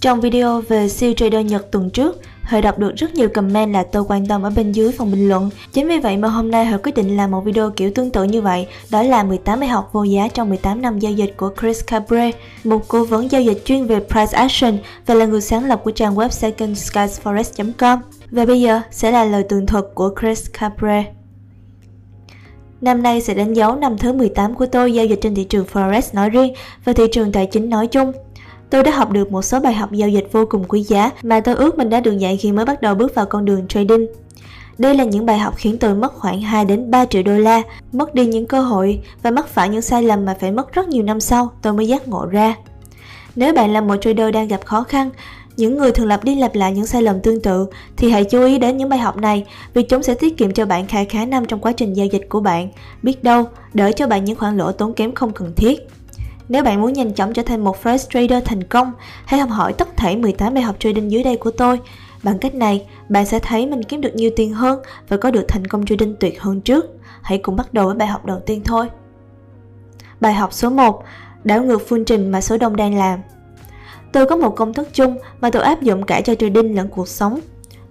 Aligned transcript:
Trong 0.00 0.20
video 0.20 0.60
về 0.60 0.88
siêu 0.88 1.12
trader 1.16 1.46
Nhật 1.46 1.70
tuần 1.70 1.90
trước, 1.90 2.20
Hợi 2.42 2.62
đọc 2.62 2.78
được 2.78 2.94
rất 2.96 3.14
nhiều 3.14 3.28
comment 3.28 3.72
là 3.72 3.82
tôi 3.82 4.04
quan 4.08 4.26
tâm 4.26 4.42
ở 4.42 4.50
bên 4.50 4.72
dưới 4.72 4.92
phần 4.92 5.10
bình 5.10 5.28
luận. 5.28 5.50
Chính 5.72 5.88
vì 5.88 5.98
vậy 5.98 6.16
mà 6.16 6.28
hôm 6.28 6.50
nay 6.50 6.64
Hợi 6.64 6.78
quyết 6.78 6.94
định 6.94 7.16
làm 7.16 7.30
một 7.30 7.40
video 7.40 7.70
kiểu 7.70 7.90
tương 7.94 8.10
tự 8.10 8.24
như 8.24 8.42
vậy, 8.42 8.66
đó 8.90 9.02
là 9.02 9.22
18 9.22 9.60
bài 9.60 9.68
học 9.68 9.90
vô 9.92 10.02
giá 10.02 10.28
trong 10.28 10.48
18 10.48 10.82
năm 10.82 10.98
giao 10.98 11.12
dịch 11.12 11.34
của 11.36 11.50
Chris 11.60 11.84
Cabre, 11.86 12.30
một 12.64 12.88
cố 12.88 13.04
vấn 13.04 13.30
giao 13.30 13.42
dịch 13.42 13.62
chuyên 13.64 13.86
về 13.86 14.00
price 14.00 14.38
action 14.38 14.78
và 15.06 15.14
là 15.14 15.26
người 15.26 15.40
sáng 15.40 15.64
lập 15.64 15.80
của 15.84 15.90
trang 15.90 16.14
web 16.14 16.28
secondskiesforex.com. 16.28 17.98
Và 18.30 18.44
bây 18.44 18.60
giờ 18.60 18.80
sẽ 18.90 19.10
là 19.10 19.24
lời 19.24 19.42
tường 19.48 19.66
thuật 19.66 19.84
của 19.94 20.14
Chris 20.20 20.46
Cabre. 20.52 21.04
Năm 22.80 23.02
nay 23.02 23.20
sẽ 23.20 23.34
đánh 23.34 23.54
dấu 23.54 23.76
năm 23.76 23.98
thứ 23.98 24.12
18 24.12 24.54
của 24.54 24.66
tôi 24.66 24.94
giao 24.94 25.06
dịch 25.06 25.18
trên 25.22 25.34
thị 25.34 25.44
trường 25.44 25.66
Forex 25.72 26.02
nói 26.12 26.30
riêng 26.30 26.54
và 26.84 26.92
thị 26.92 27.04
trường 27.12 27.32
tài 27.32 27.46
chính 27.46 27.70
nói 27.70 27.86
chung. 27.86 28.12
Tôi 28.70 28.82
đã 28.82 28.90
học 28.90 29.10
được 29.10 29.32
một 29.32 29.42
số 29.42 29.60
bài 29.60 29.74
học 29.74 29.92
giao 29.92 30.08
dịch 30.08 30.28
vô 30.32 30.44
cùng 30.50 30.64
quý 30.68 30.80
giá 30.80 31.10
mà 31.22 31.40
tôi 31.40 31.54
ước 31.54 31.78
mình 31.78 31.90
đã 31.90 32.00
được 32.00 32.18
dạy 32.18 32.36
khi 32.36 32.52
mới 32.52 32.64
bắt 32.64 32.82
đầu 32.82 32.94
bước 32.94 33.14
vào 33.14 33.26
con 33.26 33.44
đường 33.44 33.68
trading. 33.68 34.06
Đây 34.78 34.94
là 34.94 35.04
những 35.04 35.26
bài 35.26 35.38
học 35.38 35.54
khiến 35.56 35.78
tôi 35.78 35.94
mất 35.94 36.14
khoảng 36.14 36.40
2 36.40 36.64
đến 36.64 36.90
3 36.90 37.04
triệu 37.04 37.22
đô 37.22 37.32
la, 37.32 37.62
mất 37.92 38.14
đi 38.14 38.26
những 38.26 38.46
cơ 38.46 38.62
hội 38.62 39.00
và 39.22 39.30
mắc 39.30 39.48
phải 39.48 39.68
những 39.68 39.82
sai 39.82 40.02
lầm 40.02 40.24
mà 40.24 40.36
phải 40.40 40.52
mất 40.52 40.72
rất 40.72 40.88
nhiều 40.88 41.02
năm 41.02 41.20
sau 41.20 41.50
tôi 41.62 41.72
mới 41.72 41.88
giác 41.88 42.08
ngộ 42.08 42.26
ra. 42.26 42.54
Nếu 43.36 43.54
bạn 43.54 43.72
là 43.72 43.80
một 43.80 43.96
trader 44.00 44.34
đang 44.34 44.48
gặp 44.48 44.64
khó 44.64 44.82
khăn, 44.82 45.10
những 45.56 45.78
người 45.78 45.92
thường 45.92 46.08
lặp 46.08 46.24
đi 46.24 46.34
lặp 46.34 46.54
lại 46.54 46.72
những 46.72 46.86
sai 46.86 47.02
lầm 47.02 47.20
tương 47.20 47.40
tự 47.42 47.66
thì 47.96 48.10
hãy 48.10 48.24
chú 48.24 48.44
ý 48.44 48.58
đến 48.58 48.76
những 48.76 48.88
bài 48.88 48.98
học 48.98 49.16
này 49.16 49.46
vì 49.74 49.82
chúng 49.82 50.02
sẽ 50.02 50.14
tiết 50.14 50.36
kiệm 50.36 50.52
cho 50.52 50.66
bạn 50.66 50.86
khá 50.86 51.04
khá 51.04 51.24
năm 51.24 51.44
trong 51.46 51.60
quá 51.60 51.72
trình 51.72 51.92
giao 51.92 52.06
dịch 52.06 52.28
của 52.28 52.40
bạn. 52.40 52.68
Biết 53.02 53.24
đâu, 53.24 53.44
đỡ 53.74 53.92
cho 53.92 54.06
bạn 54.06 54.24
những 54.24 54.36
khoản 54.36 54.56
lỗ 54.56 54.72
tốn 54.72 54.94
kém 54.94 55.14
không 55.14 55.32
cần 55.32 55.52
thiết. 55.56 55.88
Nếu 56.50 56.62
bạn 56.62 56.80
muốn 56.80 56.92
nhanh 56.92 57.12
chóng 57.12 57.32
trở 57.32 57.42
thành 57.42 57.64
một 57.64 57.82
fresh 57.82 58.06
trader 58.10 58.44
thành 58.44 58.64
công, 58.64 58.92
hãy 59.24 59.40
học 59.40 59.50
hỏi 59.50 59.72
tất 59.72 59.96
thể 59.96 60.16
18 60.16 60.54
bài 60.54 60.62
học 60.62 60.76
trading 60.78 61.10
dưới 61.10 61.22
đây 61.22 61.36
của 61.36 61.50
tôi. 61.50 61.80
Bằng 62.22 62.38
cách 62.38 62.54
này, 62.54 62.86
bạn 63.08 63.26
sẽ 63.26 63.38
thấy 63.38 63.66
mình 63.66 63.82
kiếm 63.82 64.00
được 64.00 64.14
nhiều 64.14 64.30
tiền 64.36 64.52
hơn 64.52 64.82
và 65.08 65.16
có 65.16 65.30
được 65.30 65.44
thành 65.48 65.66
công 65.66 65.86
trading 65.86 66.16
tuyệt 66.20 66.42
hơn 66.42 66.60
trước. 66.60 66.86
Hãy 67.22 67.38
cùng 67.38 67.56
bắt 67.56 67.74
đầu 67.74 67.86
với 67.86 67.94
bài 67.94 68.08
học 68.08 68.26
đầu 68.26 68.40
tiên 68.46 68.62
thôi. 68.64 68.88
Bài 70.20 70.34
học 70.34 70.52
số 70.52 70.70
1. 70.70 71.04
Đảo 71.44 71.62
ngược 71.62 71.88
phương 71.88 72.04
trình 72.04 72.30
mà 72.30 72.40
số 72.40 72.56
đông 72.58 72.76
đang 72.76 72.98
làm. 72.98 73.20
Tôi 74.12 74.26
có 74.26 74.36
một 74.36 74.56
công 74.56 74.74
thức 74.74 74.88
chung 74.92 75.18
mà 75.40 75.50
tôi 75.50 75.62
áp 75.62 75.82
dụng 75.82 76.02
cả 76.02 76.20
cho 76.20 76.34
trading 76.34 76.76
lẫn 76.76 76.88
cuộc 76.88 77.08
sống. 77.08 77.40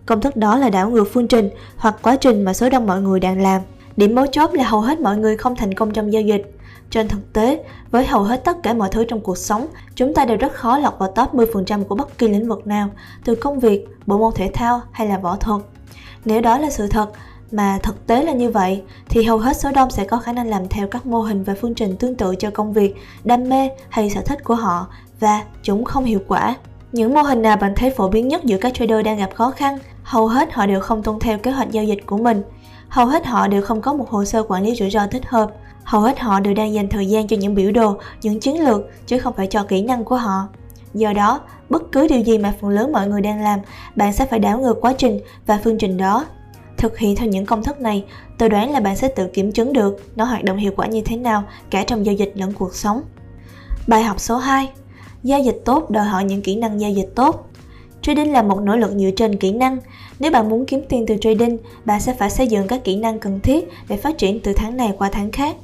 Công 0.05 0.21
thức 0.21 0.35
đó 0.35 0.57
là 0.57 0.69
đảo 0.69 0.89
ngược 0.89 1.07
phương 1.13 1.27
trình 1.27 1.49
hoặc 1.77 1.95
quá 2.01 2.15
trình 2.15 2.45
mà 2.45 2.53
số 2.53 2.69
đông 2.69 2.87
mọi 2.87 3.01
người 3.01 3.19
đang 3.19 3.41
làm. 3.41 3.61
Điểm 3.97 4.15
mấu 4.15 4.27
chốt 4.27 4.53
là 4.53 4.63
hầu 4.63 4.81
hết 4.81 4.99
mọi 4.99 5.17
người 5.17 5.37
không 5.37 5.55
thành 5.55 5.73
công 5.73 5.91
trong 5.91 6.13
giao 6.13 6.21
dịch. 6.21 6.58
Trên 6.89 7.07
thực 7.07 7.33
tế, 7.33 7.63
với 7.91 8.05
hầu 8.05 8.23
hết 8.23 8.43
tất 8.43 8.63
cả 8.63 8.73
mọi 8.73 8.89
thứ 8.91 9.05
trong 9.05 9.21
cuộc 9.21 9.37
sống, 9.37 9.67
chúng 9.95 10.13
ta 10.13 10.25
đều 10.25 10.37
rất 10.37 10.53
khó 10.53 10.77
lọt 10.77 10.93
vào 10.99 11.11
top 11.11 11.33
10% 11.33 11.83
của 11.83 11.95
bất 11.95 12.17
kỳ 12.17 12.27
lĩnh 12.27 12.47
vực 12.47 12.67
nào, 12.67 12.89
từ 13.25 13.35
công 13.35 13.59
việc, 13.59 13.87
bộ 14.05 14.17
môn 14.17 14.33
thể 14.35 14.51
thao 14.53 14.81
hay 14.91 15.07
là 15.07 15.17
võ 15.17 15.35
thuật. 15.35 15.61
Nếu 16.25 16.41
đó 16.41 16.57
là 16.57 16.69
sự 16.69 16.87
thật, 16.87 17.11
mà 17.51 17.79
thực 17.83 18.07
tế 18.07 18.23
là 18.23 18.33
như 18.33 18.49
vậy, 18.49 18.83
thì 19.09 19.23
hầu 19.23 19.37
hết 19.37 19.57
số 19.57 19.71
đông 19.71 19.91
sẽ 19.91 20.05
có 20.05 20.17
khả 20.17 20.33
năng 20.33 20.47
làm 20.47 20.67
theo 20.67 20.87
các 20.87 21.05
mô 21.05 21.21
hình 21.21 21.43
và 21.43 21.55
phương 21.61 21.75
trình 21.75 21.95
tương 21.97 22.15
tự 22.15 22.35
cho 22.35 22.51
công 22.51 22.73
việc, 22.73 22.95
đam 23.23 23.49
mê 23.49 23.69
hay 23.89 24.09
sở 24.09 24.21
thích 24.21 24.43
của 24.43 24.55
họ 24.55 24.87
và 25.19 25.43
chúng 25.63 25.85
không 25.85 26.03
hiệu 26.03 26.19
quả. 26.27 26.55
Những 26.91 27.13
mô 27.13 27.21
hình 27.21 27.41
nào 27.41 27.57
bạn 27.57 27.73
thấy 27.75 27.89
phổ 27.89 28.09
biến 28.09 28.27
nhất 28.27 28.43
giữa 28.43 28.57
các 28.57 28.73
trader 28.73 29.05
đang 29.05 29.17
gặp 29.17 29.29
khó 29.35 29.51
khăn? 29.51 29.77
Hầu 30.03 30.27
hết 30.27 30.53
họ 30.53 30.65
đều 30.65 30.79
không 30.79 31.03
tuân 31.03 31.19
theo 31.19 31.37
kế 31.37 31.51
hoạch 31.51 31.71
giao 31.71 31.83
dịch 31.83 32.05
của 32.05 32.17
mình. 32.17 32.43
Hầu 32.89 33.05
hết 33.05 33.25
họ 33.25 33.47
đều 33.47 33.61
không 33.61 33.81
có 33.81 33.93
một 33.93 34.09
hồ 34.09 34.25
sơ 34.25 34.43
quản 34.47 34.63
lý 34.63 34.75
rủi 34.75 34.89
ro 34.89 35.07
thích 35.11 35.25
hợp 35.25 35.51
hầu 35.89 36.01
hết 36.01 36.19
họ 36.19 36.39
đều 36.39 36.53
đang 36.53 36.73
dành 36.73 36.89
thời 36.89 37.05
gian 37.05 37.27
cho 37.27 37.37
những 37.37 37.55
biểu 37.55 37.71
đồ, 37.71 37.97
những 38.21 38.39
chiến 38.39 38.63
lược 38.63 38.81
chứ 39.07 39.19
không 39.19 39.33
phải 39.37 39.47
cho 39.47 39.63
kỹ 39.63 39.81
năng 39.81 40.03
của 40.05 40.15
họ. 40.15 40.47
Do 40.93 41.13
đó, 41.13 41.41
bất 41.69 41.91
cứ 41.91 42.07
điều 42.07 42.19
gì 42.19 42.37
mà 42.37 42.53
phần 42.61 42.69
lớn 42.69 42.91
mọi 42.91 43.07
người 43.07 43.21
đang 43.21 43.41
làm, 43.41 43.59
bạn 43.95 44.13
sẽ 44.13 44.25
phải 44.25 44.39
đảo 44.39 44.59
ngược 44.59 44.81
quá 44.81 44.93
trình 44.97 45.19
và 45.45 45.59
phương 45.63 45.77
trình 45.77 45.97
đó. 45.97 46.25
Thực 46.77 46.97
hiện 46.97 47.15
theo 47.15 47.27
những 47.27 47.45
công 47.45 47.63
thức 47.63 47.81
này, 47.81 48.05
tôi 48.37 48.49
đoán 48.49 48.71
là 48.71 48.79
bạn 48.79 48.95
sẽ 48.95 49.07
tự 49.07 49.27
kiểm 49.27 49.51
chứng 49.51 49.73
được 49.73 50.03
nó 50.15 50.25
hoạt 50.25 50.43
động 50.43 50.57
hiệu 50.57 50.71
quả 50.75 50.87
như 50.87 51.01
thế 51.01 51.15
nào 51.15 51.43
cả 51.69 51.83
trong 51.83 52.05
giao 52.05 52.15
dịch 52.15 52.31
lẫn 52.35 52.53
cuộc 52.53 52.75
sống. 52.75 53.01
Bài 53.87 54.03
học 54.03 54.19
số 54.19 54.37
2 54.37 54.69
Giao 55.23 55.39
dịch 55.39 55.61
tốt 55.65 55.89
đòi 55.89 56.05
hỏi 56.05 56.23
những 56.23 56.41
kỹ 56.41 56.55
năng 56.55 56.81
giao 56.81 56.91
dịch 56.91 57.09
tốt. 57.15 57.49
Trading 58.01 58.31
là 58.31 58.41
một 58.41 58.59
nỗ 58.61 58.75
lực 58.75 58.91
dựa 58.91 59.11
trên 59.15 59.35
kỹ 59.35 59.51
năng. 59.51 59.77
Nếu 60.19 60.31
bạn 60.31 60.49
muốn 60.49 60.65
kiếm 60.65 60.81
tiền 60.89 61.05
từ 61.07 61.17
trading, 61.21 61.57
bạn 61.85 61.99
sẽ 61.99 62.13
phải 62.13 62.29
xây 62.29 62.47
dựng 62.47 62.67
các 62.67 62.83
kỹ 62.83 62.95
năng 62.95 63.19
cần 63.19 63.39
thiết 63.39 63.69
để 63.89 63.97
phát 63.97 64.17
triển 64.17 64.39
từ 64.39 64.53
tháng 64.53 64.77
này 64.77 64.93
qua 64.97 65.09
tháng 65.11 65.31
khác. 65.31 65.55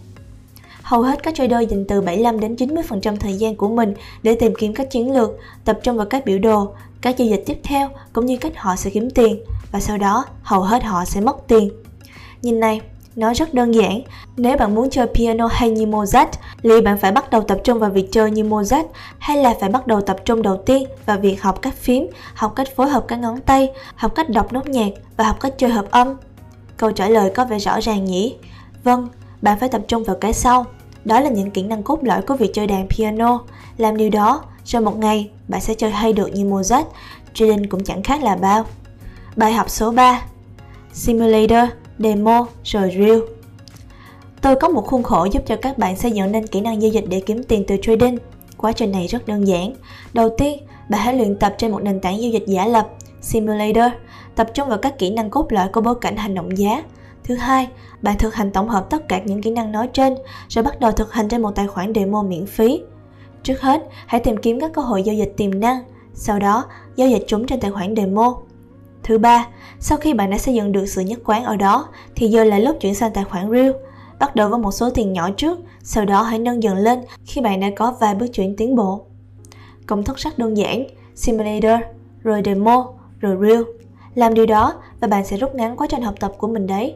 Hầu 0.86 1.02
hết 1.02 1.24
các 1.24 1.36
trader 1.36 1.70
dành 1.70 1.86
từ 1.88 2.02
75 2.02 2.40
đến 2.40 2.56
90% 2.56 3.16
thời 3.16 3.34
gian 3.34 3.56
của 3.56 3.70
mình 3.70 3.94
để 4.24 4.36
tìm 4.36 4.54
kiếm 4.58 4.74
các 4.74 4.92
chiến 4.92 5.14
lược, 5.14 5.32
tập 5.64 5.80
trung 5.84 5.98
vào 5.98 6.06
các 6.06 6.26
biểu 6.26 6.40
đồ, 6.40 6.74
các 7.02 7.18
giao 7.18 7.28
dịch 7.28 7.44
tiếp 7.46 7.58
theo 7.64 7.90
cũng 8.14 8.26
như 8.26 8.38
cách 8.38 8.54
họ 8.56 8.76
sẽ 8.76 8.90
kiếm 8.90 9.10
tiền 9.10 9.44
và 9.72 9.80
sau 9.80 9.98
đó 9.98 10.26
hầu 10.44 10.62
hết 10.62 10.84
họ 10.84 11.06
sẽ 11.06 11.22
mất 11.22 11.48
tiền. 11.48 11.70
Nhìn 12.42 12.60
này, 12.60 12.82
nó 13.16 13.34
rất 13.34 13.54
đơn 13.54 13.76
giản. 13.76 14.02
Nếu 14.38 14.58
bạn 14.58 14.76
muốn 14.76 14.90
chơi 14.90 15.08
piano 15.08 15.48
hay 15.52 15.70
như 15.70 15.86
Mozart, 15.86 16.28
liệu 16.62 16.82
bạn 16.82 16.98
phải 16.98 17.12
bắt 17.12 17.30
đầu 17.30 17.42
tập 17.42 17.58
trung 17.64 17.80
vào 17.80 17.90
việc 17.90 18.12
chơi 18.12 18.32
như 18.32 18.44
Mozart 18.44 18.86
hay 19.20 19.38
là 19.38 19.54
phải 19.60 19.70
bắt 19.70 19.88
đầu 19.88 20.02
tập 20.02 20.18
trung 20.26 20.42
đầu 20.42 20.58
tiên 20.58 20.88
vào 21.06 21.18
việc 21.18 21.42
học 21.42 21.62
cách 21.62 21.76
phím, 21.76 22.08
học 22.34 22.54
cách 22.56 22.76
phối 22.76 22.90
hợp 22.90 23.06
các 23.08 23.20
ngón 23.20 23.42
tay, 23.42 23.72
học 23.96 24.16
cách 24.16 24.30
đọc 24.30 24.54
nốt 24.54 24.68
nhạc 24.68 24.90
và 25.18 25.24
học 25.24 25.40
cách 25.40 25.54
chơi 25.58 25.70
hợp 25.70 25.86
âm? 25.92 26.16
Câu 26.78 26.92
trả 26.92 27.10
lời 27.10 27.32
có 27.36 27.46
vẻ 27.46 27.60
rõ 27.60 27.80
ràng 27.82 28.06
nhỉ? 28.06 28.36
Vâng, 28.84 29.08
bạn 29.42 29.60
phải 29.60 29.70
tập 29.70 29.82
trung 29.88 30.04
vào 30.04 30.16
cái 30.22 30.34
sau. 30.34 30.66
Đó 31.06 31.20
là 31.20 31.30
những 31.30 31.52
kỹ 31.52 31.64
năng 31.64 31.84
cốt 31.84 32.00
lõi 32.04 32.22
của 32.22 32.36
việc 32.36 32.54
chơi 32.54 32.68
đàn 32.68 32.88
piano. 32.88 33.42
Làm 33.78 33.98
điều 33.98 34.10
đó, 34.10 34.44
sau 34.66 34.82
một 34.82 34.98
ngày, 34.98 35.30
bạn 35.48 35.62
sẽ 35.62 35.74
chơi 35.74 35.92
hay 35.92 36.14
được 36.14 36.28
như 36.34 36.46
Mozart, 36.46 36.84
trading 37.34 37.70
cũng 37.70 37.84
chẳng 37.84 38.04
khác 38.04 38.24
là 38.24 38.36
bao. 38.36 38.66
Bài 39.36 39.54
học 39.54 39.70
số 39.70 39.92
3 39.92 40.22
Simulator, 40.94 41.70
Demo, 42.00 42.48
rồi 42.64 42.92
Real 42.98 43.20
Tôi 44.42 44.56
có 44.56 44.70
một 44.70 44.88
khuôn 44.88 45.04
khổ 45.04 45.28
giúp 45.32 45.44
cho 45.46 45.56
các 45.56 45.78
bạn 45.78 45.96
xây 45.96 46.12
dựng 46.12 46.32
nên 46.32 46.48
kỹ 46.48 46.62
năng 46.62 46.82
giao 46.82 46.92
dịch 46.92 47.06
để 47.10 47.20
kiếm 47.26 47.44
tiền 47.44 47.64
từ 47.68 47.78
trading. 47.82 48.18
Quá 48.58 48.72
trình 48.72 48.92
này 48.92 49.08
rất 49.08 49.28
đơn 49.28 49.48
giản. 49.48 49.76
Đầu 50.14 50.30
tiên, 50.38 50.60
bạn 50.90 51.02
hãy 51.02 51.14
luyện 51.14 51.40
tập 51.40 51.56
trên 51.58 51.72
một 51.72 51.84
nền 51.84 52.00
tảng 52.00 52.22
giao 52.22 52.32
dịch 52.32 52.44
giả 52.48 52.66
lập, 52.66 52.88
Simulator, 53.22 53.92
tập 54.36 54.48
trung 54.54 54.70
vào 54.70 54.78
các 54.78 55.00
kỹ 55.00 55.10
năng 55.10 55.30
cốt 55.30 55.48
lõi 55.50 55.68
của 55.74 55.82
bối 55.82 55.96
cảnh 56.02 56.18
hành 56.18 56.36
động 56.36 56.58
giá, 56.58 56.84
Thứ 57.28 57.36
hai, 57.36 57.70
bạn 58.02 58.18
thực 58.18 58.36
hành 58.36 58.52
tổng 58.52 58.70
hợp 58.70 58.90
tất 58.90 59.08
cả 59.08 59.22
những 59.26 59.42
kỹ 59.42 59.52
năng 59.52 59.72
nói 59.72 59.90
trên, 59.94 60.16
rồi 60.50 60.64
bắt 60.64 60.80
đầu 60.80 60.92
thực 60.92 61.14
hành 61.14 61.30
trên 61.30 61.42
một 61.42 61.52
tài 61.56 61.68
khoản 61.68 61.94
demo 61.96 62.24
miễn 62.24 62.46
phí. 62.46 62.82
Trước 63.44 63.62
hết, 63.62 63.84
hãy 64.06 64.22
tìm 64.22 64.38
kiếm 64.38 64.60
các 64.60 64.74
cơ 64.74 64.82
hội 64.82 65.04
giao 65.04 65.16
dịch 65.16 65.34
tiềm 65.38 65.60
năng, 65.60 65.84
sau 66.14 66.40
đó 66.40 66.66
giao 66.96 67.10
dịch 67.10 67.24
chúng 67.28 67.48
trên 67.48 67.60
tài 67.60 67.72
khoản 67.72 67.96
demo. 67.96 68.38
Thứ 69.04 69.18
ba, 69.18 69.48
sau 69.80 69.98
khi 69.98 70.14
bạn 70.14 70.30
đã 70.30 70.38
xây 70.38 70.54
dựng 70.54 70.72
được 70.72 70.86
sự 70.86 71.02
nhất 71.02 71.20
quán 71.26 71.44
ở 71.44 71.56
đó, 71.56 71.88
thì 72.16 72.28
giờ 72.28 72.44
là 72.44 72.60
lúc 72.60 72.78
chuyển 72.82 72.96
sang 72.96 73.14
tài 73.14 73.24
khoản 73.24 73.52
real. 73.52 73.72
Bắt 74.20 74.36
đầu 74.36 74.50
với 74.50 74.60
một 74.60 74.72
số 74.72 74.90
tiền 74.90 75.14
nhỏ 75.14 75.30
trước, 75.38 75.60
sau 75.84 76.06
đó 76.06 76.22
hãy 76.22 76.40
nâng 76.40 76.64
dần 76.64 76.78
lên 76.78 77.00
khi 77.26 77.42
bạn 77.42 77.60
đã 77.60 77.68
có 77.76 77.96
vài 78.00 78.16
bước 78.16 78.28
chuyển 78.28 78.56
tiến 78.56 78.76
bộ. 78.76 79.06
Công 79.88 80.04
thức 80.04 80.18
rất 80.18 80.38
đơn 80.38 80.58
giản, 80.58 80.88
simulator, 81.16 81.82
rồi 82.24 82.42
demo, 82.46 82.88
rồi 83.20 83.38
real. 83.42 83.64
Làm 84.16 84.34
điều 84.34 84.46
đó 84.46 84.74
và 85.00 85.08
bạn 85.08 85.26
sẽ 85.26 85.38
rút 85.38 85.56
ngắn 85.56 85.78
quá 85.78 85.88
trình 85.90 86.02
học 86.02 86.16
tập 86.20 86.32
của 86.38 86.48
mình 86.48 86.68
đấy. 86.68 86.96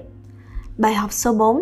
Bài 0.79 0.93
học 0.93 1.13
số 1.13 1.33
4 1.33 1.61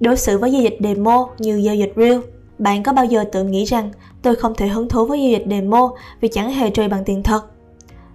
Đối 0.00 0.16
xử 0.16 0.38
với 0.38 0.52
giao 0.52 0.62
dịch 0.62 0.76
demo 0.80 1.28
như 1.38 1.56
giao 1.56 1.74
dịch 1.74 1.92
real 1.96 2.18
Bạn 2.58 2.82
có 2.82 2.92
bao 2.92 3.04
giờ 3.04 3.24
tự 3.32 3.44
nghĩ 3.44 3.64
rằng 3.64 3.90
tôi 4.22 4.36
không 4.36 4.54
thể 4.54 4.68
hứng 4.68 4.88
thú 4.88 5.06
với 5.06 5.20
giao 5.20 5.30
dịch 5.30 5.44
demo 5.50 5.92
vì 6.20 6.28
chẳng 6.28 6.52
hề 6.52 6.70
trade 6.70 6.88
bằng 6.88 7.04
tiền 7.04 7.22
thật? 7.22 7.46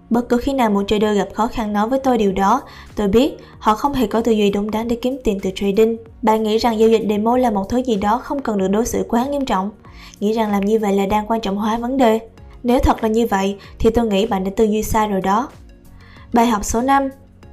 Bất 0.09 0.29
cứ 0.29 0.37
khi 0.37 0.53
nào 0.53 0.69
một 0.69 0.83
trader 0.87 1.17
gặp 1.17 1.27
khó 1.33 1.47
khăn 1.47 1.73
nói 1.73 1.89
với 1.89 1.99
tôi 1.99 2.17
điều 2.17 2.31
đó, 2.31 2.61
tôi 2.95 3.07
biết 3.07 3.37
họ 3.59 3.75
không 3.75 3.93
hề 3.93 4.07
có 4.07 4.21
tư 4.21 4.31
duy 4.31 4.49
đúng 4.49 4.71
đắn 4.71 4.87
để 4.87 4.95
kiếm 4.95 5.17
tiền 5.23 5.39
từ 5.43 5.49
trading. 5.55 5.97
Bạn 6.21 6.43
nghĩ 6.43 6.57
rằng 6.57 6.79
giao 6.79 6.89
dịch 6.89 7.05
demo 7.09 7.37
là 7.37 7.51
một 7.51 7.69
thứ 7.69 7.77
gì 7.77 7.95
đó 7.95 8.17
không 8.17 8.41
cần 8.41 8.57
được 8.57 8.67
đối 8.67 8.85
xử 8.85 9.05
quá 9.09 9.25
nghiêm 9.25 9.45
trọng, 9.45 9.71
nghĩ 10.19 10.33
rằng 10.33 10.51
làm 10.51 10.65
như 10.65 10.79
vậy 10.79 10.93
là 10.93 11.05
đang 11.05 11.27
quan 11.27 11.41
trọng 11.41 11.57
hóa 11.57 11.77
vấn 11.77 11.97
đề. 11.97 12.19
Nếu 12.63 12.79
thật 12.79 13.03
là 13.03 13.09
như 13.09 13.27
vậy 13.27 13.57
thì 13.79 13.89
tôi 13.89 14.07
nghĩ 14.07 14.25
bạn 14.25 14.43
đã 14.43 14.51
tư 14.55 14.63
duy 14.63 14.83
sai 14.83 15.07
rồi 15.07 15.21
đó. 15.21 15.49
Bài 16.33 16.47
học 16.47 16.65
số 16.65 16.81
5 16.81 17.09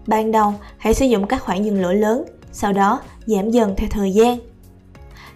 Ban 0.06 0.32
đầu, 0.32 0.54
hãy 0.78 0.94
sử 0.94 1.06
dụng 1.06 1.26
các 1.26 1.42
khoản 1.42 1.62
dừng 1.62 1.82
lỗ 1.82 1.92
lớn 1.92 2.25
sau 2.52 2.73
đó 2.73 3.00
giảm 3.26 3.50
dần 3.50 3.75
theo 3.76 3.88
thời 3.91 4.12
gian. 4.12 4.38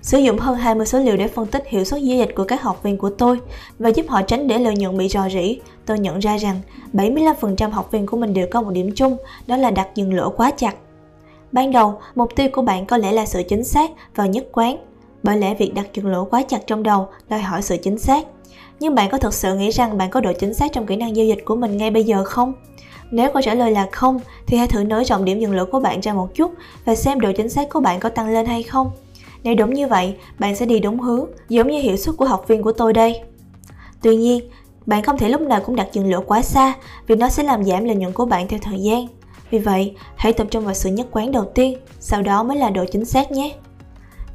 Sử 0.02 0.18
dụng 0.18 0.38
hơn 0.38 0.56
20 0.56 0.86
số 0.86 0.98
liệu 0.98 1.16
để 1.16 1.28
phân 1.28 1.46
tích 1.46 1.64
hiệu 1.68 1.84
suất 1.84 2.02
giao 2.02 2.18
dịch 2.18 2.34
của 2.34 2.44
các 2.44 2.62
học 2.62 2.82
viên 2.82 2.98
của 2.98 3.10
tôi 3.10 3.40
và 3.78 3.88
giúp 3.88 4.06
họ 4.08 4.22
tránh 4.22 4.48
để 4.48 4.58
lợi 4.58 4.76
nhuận 4.76 4.98
bị 4.98 5.08
rò 5.08 5.28
rỉ, 5.28 5.58
tôi 5.86 5.98
nhận 5.98 6.18
ra 6.18 6.36
rằng 6.36 6.60
75% 6.92 7.70
học 7.70 7.88
viên 7.92 8.06
của 8.06 8.16
mình 8.16 8.34
đều 8.34 8.46
có 8.50 8.62
một 8.62 8.70
điểm 8.70 8.90
chung, 8.94 9.16
đó 9.46 9.56
là 9.56 9.70
đặt 9.70 9.88
dừng 9.94 10.14
lỗ 10.14 10.30
quá 10.30 10.50
chặt. 10.50 10.74
Ban 11.52 11.72
đầu, 11.72 12.00
mục 12.14 12.36
tiêu 12.36 12.48
của 12.52 12.62
bạn 12.62 12.86
có 12.86 12.96
lẽ 12.96 13.12
là 13.12 13.26
sự 13.26 13.42
chính 13.48 13.64
xác 13.64 13.90
và 14.14 14.26
nhất 14.26 14.46
quán, 14.52 14.76
bởi 15.22 15.38
lẽ 15.38 15.54
việc 15.54 15.74
đặt 15.74 15.86
dừng 15.94 16.06
lỗ 16.06 16.24
quá 16.24 16.42
chặt 16.48 16.66
trong 16.66 16.82
đầu 16.82 17.08
đòi 17.28 17.40
hỏi 17.40 17.62
sự 17.62 17.76
chính 17.82 17.98
xác. 17.98 18.26
Nhưng 18.80 18.94
bạn 18.94 19.10
có 19.10 19.18
thực 19.18 19.34
sự 19.34 19.54
nghĩ 19.54 19.70
rằng 19.70 19.98
bạn 19.98 20.10
có 20.10 20.20
độ 20.20 20.32
chính 20.40 20.54
xác 20.54 20.72
trong 20.72 20.86
kỹ 20.86 20.96
năng 20.96 21.16
giao 21.16 21.26
dịch 21.26 21.44
của 21.44 21.56
mình 21.56 21.76
ngay 21.76 21.90
bây 21.90 22.04
giờ 22.04 22.24
không? 22.24 22.52
Nếu 23.14 23.30
câu 23.32 23.42
trả 23.42 23.54
lời 23.54 23.70
là 23.70 23.88
không, 23.92 24.20
thì 24.46 24.56
hãy 24.56 24.68
thử 24.68 24.84
nới 24.84 25.04
rộng 25.04 25.24
điểm 25.24 25.40
dừng 25.40 25.54
lỗ 25.54 25.64
của 25.64 25.80
bạn 25.80 26.00
ra 26.00 26.12
một 26.12 26.34
chút 26.34 26.54
và 26.84 26.94
xem 26.94 27.20
độ 27.20 27.32
chính 27.36 27.48
xác 27.48 27.68
của 27.68 27.80
bạn 27.80 28.00
có 28.00 28.08
tăng 28.08 28.28
lên 28.28 28.46
hay 28.46 28.62
không. 28.62 28.90
Nếu 29.42 29.54
đúng 29.54 29.74
như 29.74 29.86
vậy, 29.86 30.14
bạn 30.38 30.56
sẽ 30.56 30.66
đi 30.66 30.80
đúng 30.80 31.00
hướng, 31.00 31.26
giống 31.48 31.68
như 31.68 31.80
hiệu 31.80 31.96
suất 31.96 32.16
của 32.16 32.24
học 32.24 32.44
viên 32.48 32.62
của 32.62 32.72
tôi 32.72 32.92
đây. 32.92 33.20
Tuy 34.02 34.16
nhiên, 34.16 34.48
Bạn 34.86 35.02
không 35.02 35.18
thể 35.18 35.28
lúc 35.28 35.40
nào 35.40 35.60
cũng 35.60 35.76
đặt 35.76 35.88
dừng 35.92 36.10
lửa 36.10 36.20
quá 36.26 36.42
xa 36.42 36.74
vì 37.06 37.16
nó 37.16 37.28
sẽ 37.28 37.42
làm 37.42 37.64
giảm 37.64 37.84
lợi 37.84 37.96
nhuận 37.96 38.12
của 38.12 38.26
bạn 38.26 38.48
theo 38.48 38.60
thời 38.62 38.78
gian. 38.78 39.06
Vì 39.50 39.58
vậy, 39.58 39.94
hãy 40.16 40.32
tập 40.32 40.46
trung 40.50 40.64
vào 40.64 40.74
sự 40.74 40.90
nhất 40.90 41.06
quán 41.10 41.32
đầu 41.32 41.44
tiên, 41.44 41.78
sau 42.00 42.22
đó 42.22 42.42
mới 42.42 42.56
là 42.56 42.70
độ 42.70 42.84
chính 42.92 43.04
xác 43.04 43.32
nhé. 43.32 43.54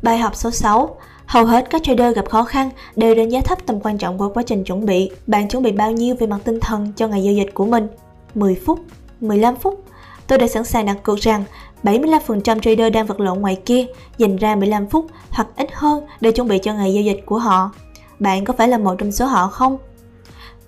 Bài 0.02 0.18
học 0.18 0.36
số 0.36 0.52
6 0.52 0.96
Hầu 1.26 1.46
hết 1.46 1.70
các 1.70 1.84
trader 1.84 2.16
gặp 2.16 2.30
khó 2.30 2.44
khăn 2.44 2.70
đều 2.96 3.16
đánh 3.16 3.30
giá 3.30 3.42
thấp 3.42 3.58
tầm 3.66 3.80
quan 3.80 3.98
trọng 3.98 4.18
của 4.18 4.30
quá 4.30 4.44
trình 4.44 4.64
chuẩn 4.64 4.86
bị. 4.86 5.12
Bạn 5.28 5.48
chuẩn 5.48 5.64
bị 5.64 5.72
bao 5.72 5.92
nhiêu 5.92 6.16
về 6.20 6.28
mặt 6.28 6.40
tinh 6.44 6.60
thần 6.60 6.94
cho 6.96 7.08
ngày 7.08 7.24
giao 7.24 7.34
dịch 7.34 7.54
của 7.54 7.66
mình? 7.66 7.88
10 8.36 8.56
phút, 8.66 8.80
15 9.22 9.56
phút. 9.56 9.84
Tôi 10.28 10.38
đã 10.38 10.48
sẵn 10.48 10.64
sàng 10.64 10.86
đặt 10.86 11.04
cược 11.04 11.18
rằng 11.18 11.44
75% 11.84 12.60
trader 12.60 12.94
đang 12.94 13.06
vật 13.06 13.20
lộn 13.20 13.42
ngoài 13.42 13.56
kia 13.66 13.86
dành 14.18 14.36
ra 14.36 14.56
15 14.56 14.88
phút 14.88 15.06
hoặc 15.30 15.48
ít 15.56 15.70
hơn 15.74 16.04
để 16.22 16.32
chuẩn 16.32 16.48
bị 16.48 16.60
cho 16.60 16.74
ngày 16.74 16.94
giao 16.94 17.04
dịch 17.04 17.26
của 17.26 17.38
họ. 17.38 17.72
Bạn 18.20 18.46
có 18.46 18.54
phải 18.54 18.68
là 18.68 18.78
một 18.78 18.96
trong 18.98 19.12
số 19.12 19.26
họ 19.26 19.48
không? 19.48 19.78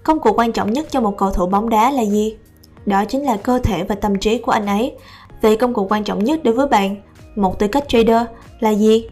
Công 0.04 0.20
cụ 0.20 0.34
quan 0.34 0.52
trọng 0.52 0.74
nhất 0.74 0.88
cho 0.90 1.02
một 1.02 1.18
cầu 1.18 1.32
thủ 1.32 1.46
bóng 1.48 1.70
đá 1.70 1.92
là 1.92 2.02
gì? 2.02 2.36
Đó 2.86 3.06
chính 3.06 3.26
là 3.26 3.38
cơ 3.38 3.60
thể 3.60 3.84
và 3.84 3.96
tâm 3.96 4.20
trí 4.20 4.38
của 4.38 4.52
anh 4.52 4.66
ấy. 4.66 4.96
Vậy 5.42 5.58
công 5.58 5.74
cụ 5.74 5.88
quan 5.90 6.04
trọng 6.04 6.24
nhất 6.24 6.44
đối 6.44 6.54
với 6.54 6.68
bạn, 6.68 6.96
một 7.36 7.60
tư 7.60 7.68
cách 7.68 7.84
trader 7.88 8.22
là 8.60 8.70
gì? 8.70 9.08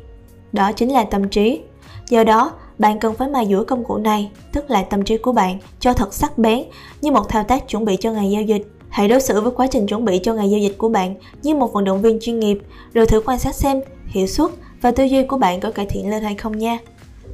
Đó 0.51 0.72
chính 0.72 0.94
là 0.94 1.04
tâm 1.04 1.30
trí. 1.30 1.62
Do 2.10 2.24
đó, 2.24 2.51
bạn 2.79 2.99
cần 2.99 3.15
phải 3.15 3.29
mài 3.29 3.47
dũa 3.49 3.63
công 3.63 3.83
cụ 3.83 3.97
này, 3.97 4.31
tức 4.51 4.69
là 4.69 4.81
tâm 4.81 5.03
trí 5.03 5.17
của 5.17 5.31
bạn, 5.31 5.57
cho 5.79 5.93
thật 5.93 6.13
sắc 6.13 6.37
bén 6.37 6.63
như 7.01 7.11
một 7.11 7.29
thao 7.29 7.43
tác 7.43 7.67
chuẩn 7.67 7.85
bị 7.85 7.97
cho 7.97 8.11
ngày 8.11 8.31
giao 8.31 8.41
dịch. 8.41 8.71
Hãy 8.89 9.07
đối 9.07 9.21
xử 9.21 9.41
với 9.41 9.51
quá 9.55 9.67
trình 9.67 9.87
chuẩn 9.87 10.05
bị 10.05 10.19
cho 10.23 10.33
ngày 10.33 10.49
giao 10.49 10.59
dịch 10.59 10.77
của 10.77 10.89
bạn 10.89 11.15
như 11.43 11.55
một 11.55 11.73
vận 11.73 11.83
động 11.83 12.01
viên 12.01 12.19
chuyên 12.21 12.39
nghiệp, 12.39 12.59
rồi 12.93 13.05
thử 13.05 13.21
quan 13.25 13.39
sát 13.39 13.55
xem 13.55 13.81
hiệu 14.05 14.27
suất 14.27 14.51
và 14.81 14.91
tư 14.91 15.03
duy 15.03 15.23
của 15.23 15.37
bạn 15.37 15.59
có 15.59 15.71
cải 15.71 15.85
thiện 15.85 16.09
lên 16.09 16.23
hay 16.23 16.35
không 16.35 16.57
nha. 16.57 16.77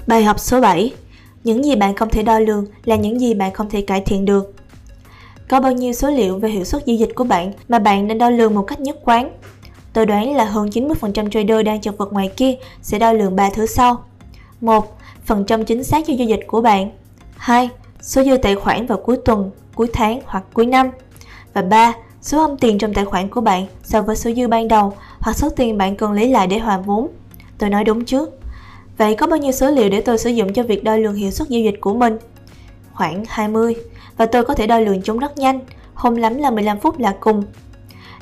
Bài 0.07 0.24
học 0.24 0.39
số 0.39 0.62
7 0.62 0.94
Những 1.44 1.65
gì 1.65 1.75
bạn 1.75 1.95
không 1.95 2.09
thể 2.09 2.24
đo 2.24 2.39
lường 2.39 2.65
là 2.86 2.95
những 2.95 3.19
gì 3.19 3.33
bạn 3.33 3.53
không 3.53 3.69
thể 3.69 3.81
cải 3.81 4.01
thiện 4.01 4.25
được. 4.25 4.53
Có 5.50 5.59
bao 5.59 5.71
nhiêu 5.71 5.94
số 5.94 6.09
liệu 6.09 6.38
về 6.38 6.50
hiệu 6.50 6.63
suất 6.63 6.86
giao 6.86 6.97
dịch 6.97 7.15
của 7.15 7.24
bạn 7.24 7.51
mà 7.68 7.80
bạn 7.80 8.07
nên 8.07 8.18
đo 8.18 8.30
lường 8.30 8.56
một 8.56 8.62
cách 8.62 8.80
nhất 8.80 8.97
quán? 9.03 9.31
Tôi 9.94 10.06
đoán 10.06 10.36
là 10.36 10.45
hơn 10.45 10.69
90% 10.69 11.30
trader 11.30 11.65
đang 11.65 11.81
chật 11.81 11.97
vật 11.97 12.13
ngoài 12.13 12.31
kia 12.38 12.56
sẽ 12.81 13.00
đo 13.00 13.13
lường 13.13 13.36
ba 13.36 13.50
thứ 13.50 13.65
sau. 13.65 14.03
1. 14.62 14.97
Phần 15.25 15.45
trăm 15.45 15.66
chính 15.66 15.83
xác 15.83 16.04
cho 16.07 16.13
giao 16.13 16.27
dịch 16.27 16.39
của 16.48 16.62
bạn. 16.62 16.89
2. 17.38 17.69
Số 18.01 18.24
dư 18.24 18.38
tài 18.38 18.56
khoản 18.56 18.86
vào 18.86 18.98
cuối 18.98 19.18
tuần, 19.25 19.51
cuối 19.75 19.88
tháng 19.94 20.19
hoặc 20.25 20.44
cuối 20.54 20.66
năm. 20.66 20.92
Và 21.54 21.62
3. 21.62 21.94
Số 22.22 22.42
âm 22.42 22.57
tiền 22.57 22.77
trong 22.77 22.94
tài 22.94 23.06
khoản 23.06 23.30
của 23.30 23.42
bạn 23.42 23.66
so 23.83 24.01
với 24.01 24.16
số 24.16 24.31
dư 24.36 24.48
ban 24.48 24.68
đầu 24.68 24.94
hoặc 25.19 25.38
số 25.38 25.50
tiền 25.50 25.77
bạn 25.77 25.95
cần 25.95 26.12
lấy 26.12 26.27
lại 26.27 26.48
để 26.48 26.60
hoàn 26.60 26.83
vốn. 26.83 27.07
Tôi 27.57 27.69
nói 27.69 27.83
đúng 27.83 28.06
chứ? 28.06 28.30
Vậy 28.98 29.16
có 29.16 29.27
bao 29.27 29.38
nhiêu 29.38 29.51
số 29.51 29.72
liệu 29.72 29.89
để 29.89 30.01
tôi 30.01 30.18
sử 30.18 30.30
dụng 30.30 30.54
cho 30.54 30.63
việc 30.63 30.83
đo 30.83 30.95
lường 30.95 31.13
hiệu 31.13 31.31
suất 31.31 31.50
giao 31.50 31.62
dịch 31.62 31.81
của 31.81 31.94
mình? 31.94 32.18
Khoảng 32.94 33.24
20. 33.28 33.75
Và 34.18 34.25
tôi 34.25 34.44
có 34.44 34.54
thể 34.54 34.68
đo 34.68 34.80
lường 34.80 35.01
chúng 35.01 35.19
rất 35.19 35.38
nhanh, 35.38 35.60
không 35.94 36.18
lắm 36.18 36.38
là 36.38 36.51
15 36.51 36.80
phút 36.80 37.00
là 37.00 37.16
cùng. 37.19 37.44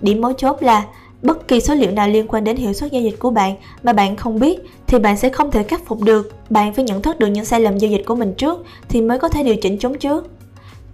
Điểm 0.02 0.22
mấu 0.22 0.34
chốt 0.34 0.64
là 0.64 0.86
bất 1.24 1.48
kỳ 1.48 1.60
số 1.60 1.76
liệu 1.76 1.92
nào 1.92 2.08
liên 2.08 2.28
quan 2.28 2.44
đến 2.44 2.58
hiệu 2.58 2.74
suất 2.74 2.92
giao 2.92 3.02
dịch 3.02 3.20
của 3.20 3.30
bạn 3.30 3.56
mà 3.84 3.94
bạn 3.94 4.16
không 4.16 4.40
biết, 4.40 4.60
thì 4.88 5.00
bạn 5.00 5.18
sẽ 5.18 5.30
không 5.30 5.52
thể 5.52 5.64
khắc 5.64 5.86
phục 5.86 6.02
được. 6.02 6.32
Bạn 6.50 6.74
phải 6.74 6.86
nhận 6.86 7.02
thức 7.02 7.20
được 7.20 7.28
những 7.28 7.46
sai 7.46 7.60
lầm 7.60 7.78
giao 7.78 7.92
dịch 7.92 8.06
của 8.06 8.16
mình 8.16 8.34
trước 8.34 8.66
thì 8.90 9.02
mới 9.02 9.20
có 9.20 9.30
thể 9.30 9.44
điều 9.44 9.56
chỉnh 9.56 9.78
chúng 9.80 9.98
trước. 9.98 10.28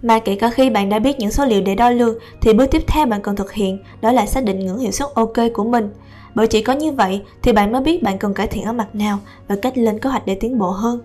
Mà 0.02 0.18
kể 0.18 0.34
cả 0.34 0.50
khi 0.50 0.70
bạn 0.70 0.88
đã 0.88 0.98
biết 0.98 1.18
những 1.18 1.30
số 1.30 1.44
liệu 1.44 1.60
để 1.60 1.74
đo 1.74 1.90
lường, 1.90 2.18
thì 2.40 2.52
bước 2.52 2.66
tiếp 2.66 2.82
theo 2.86 3.06
bạn 3.06 3.22
cần 3.22 3.36
thực 3.36 3.52
hiện 3.52 3.78
đó 4.00 4.12
là 4.12 4.26
xác 4.26 4.44
định 4.44 4.66
ngưỡng 4.66 4.78
hiệu 4.78 4.90
suất 4.90 5.08
ok 5.14 5.36
của 5.54 5.64
mình. 5.64 5.90
Bởi 6.34 6.46
chỉ 6.46 6.62
có 6.62 6.72
như 6.72 6.92
vậy 6.92 7.22
thì 7.42 7.52
bạn 7.52 7.72
mới 7.72 7.80
biết 7.80 8.02
bạn 8.02 8.18
cần 8.18 8.34
cải 8.34 8.46
thiện 8.46 8.64
ở 8.64 8.72
mặt 8.72 8.94
nào 8.94 9.18
và 9.48 9.56
cách 9.62 9.78
lên 9.78 9.98
kế 9.98 10.10
hoạch 10.10 10.26
để 10.26 10.34
tiến 10.34 10.58
bộ 10.58 10.70
hơn. 10.70 11.00